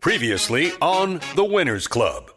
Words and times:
Previously 0.00 0.72
on 0.80 1.20
The 1.36 1.44
Winners 1.44 1.86
Club. 1.86 2.30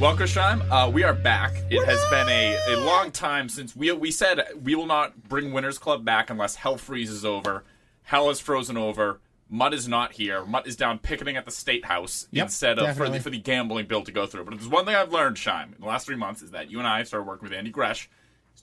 Well, 0.00 0.14
Chris 0.14 0.32
Scheim, 0.32 0.62
uh, 0.70 0.88
we 0.88 1.02
are 1.02 1.12
back. 1.12 1.54
It 1.70 1.84
has 1.84 2.00
been 2.08 2.28
a, 2.28 2.56
a 2.68 2.76
long 2.84 3.10
time 3.10 3.48
since 3.48 3.74
we 3.74 3.90
we 3.90 4.12
said 4.12 4.44
we 4.62 4.76
will 4.76 4.86
not 4.86 5.24
bring 5.28 5.52
Winners 5.52 5.78
Club 5.78 6.04
back 6.04 6.30
unless 6.30 6.54
hell 6.54 6.76
freezes 6.76 7.24
over, 7.24 7.64
hell 8.04 8.30
is 8.30 8.38
frozen 8.38 8.76
over, 8.76 9.18
Mutt 9.48 9.74
is 9.74 9.88
not 9.88 10.12
here. 10.12 10.44
Mutt 10.44 10.68
is 10.68 10.76
down 10.76 11.00
picketing 11.00 11.36
at 11.36 11.44
the 11.44 11.50
state 11.50 11.84
house 11.84 12.28
Yep, 12.30 12.44
instead 12.44 12.78
of 12.78 12.84
for 12.84 12.90
definitely. 12.90 13.18
the, 13.18 13.24
for 13.24 13.30
the 13.30 13.38
gambling 13.38 13.86
bill 13.86 14.04
to 14.04 14.12
go 14.12 14.26
through. 14.26 14.44
But 14.44 14.54
if 14.54 14.60
there's 14.60 14.70
one 14.70 14.84
thing 14.84 14.94
I've 14.94 15.12
learned, 15.12 15.36
Scheim, 15.36 15.74
in 15.74 15.80
the 15.80 15.86
last 15.86 16.06
three 16.06 16.16
months 16.16 16.42
is 16.42 16.52
that 16.52 16.70
you 16.70 16.78
and 16.78 16.86
I 16.86 17.02
started 17.02 17.26
working 17.26 17.48
with 17.48 17.58
Andy 17.58 17.70
Gresh. 17.70 18.08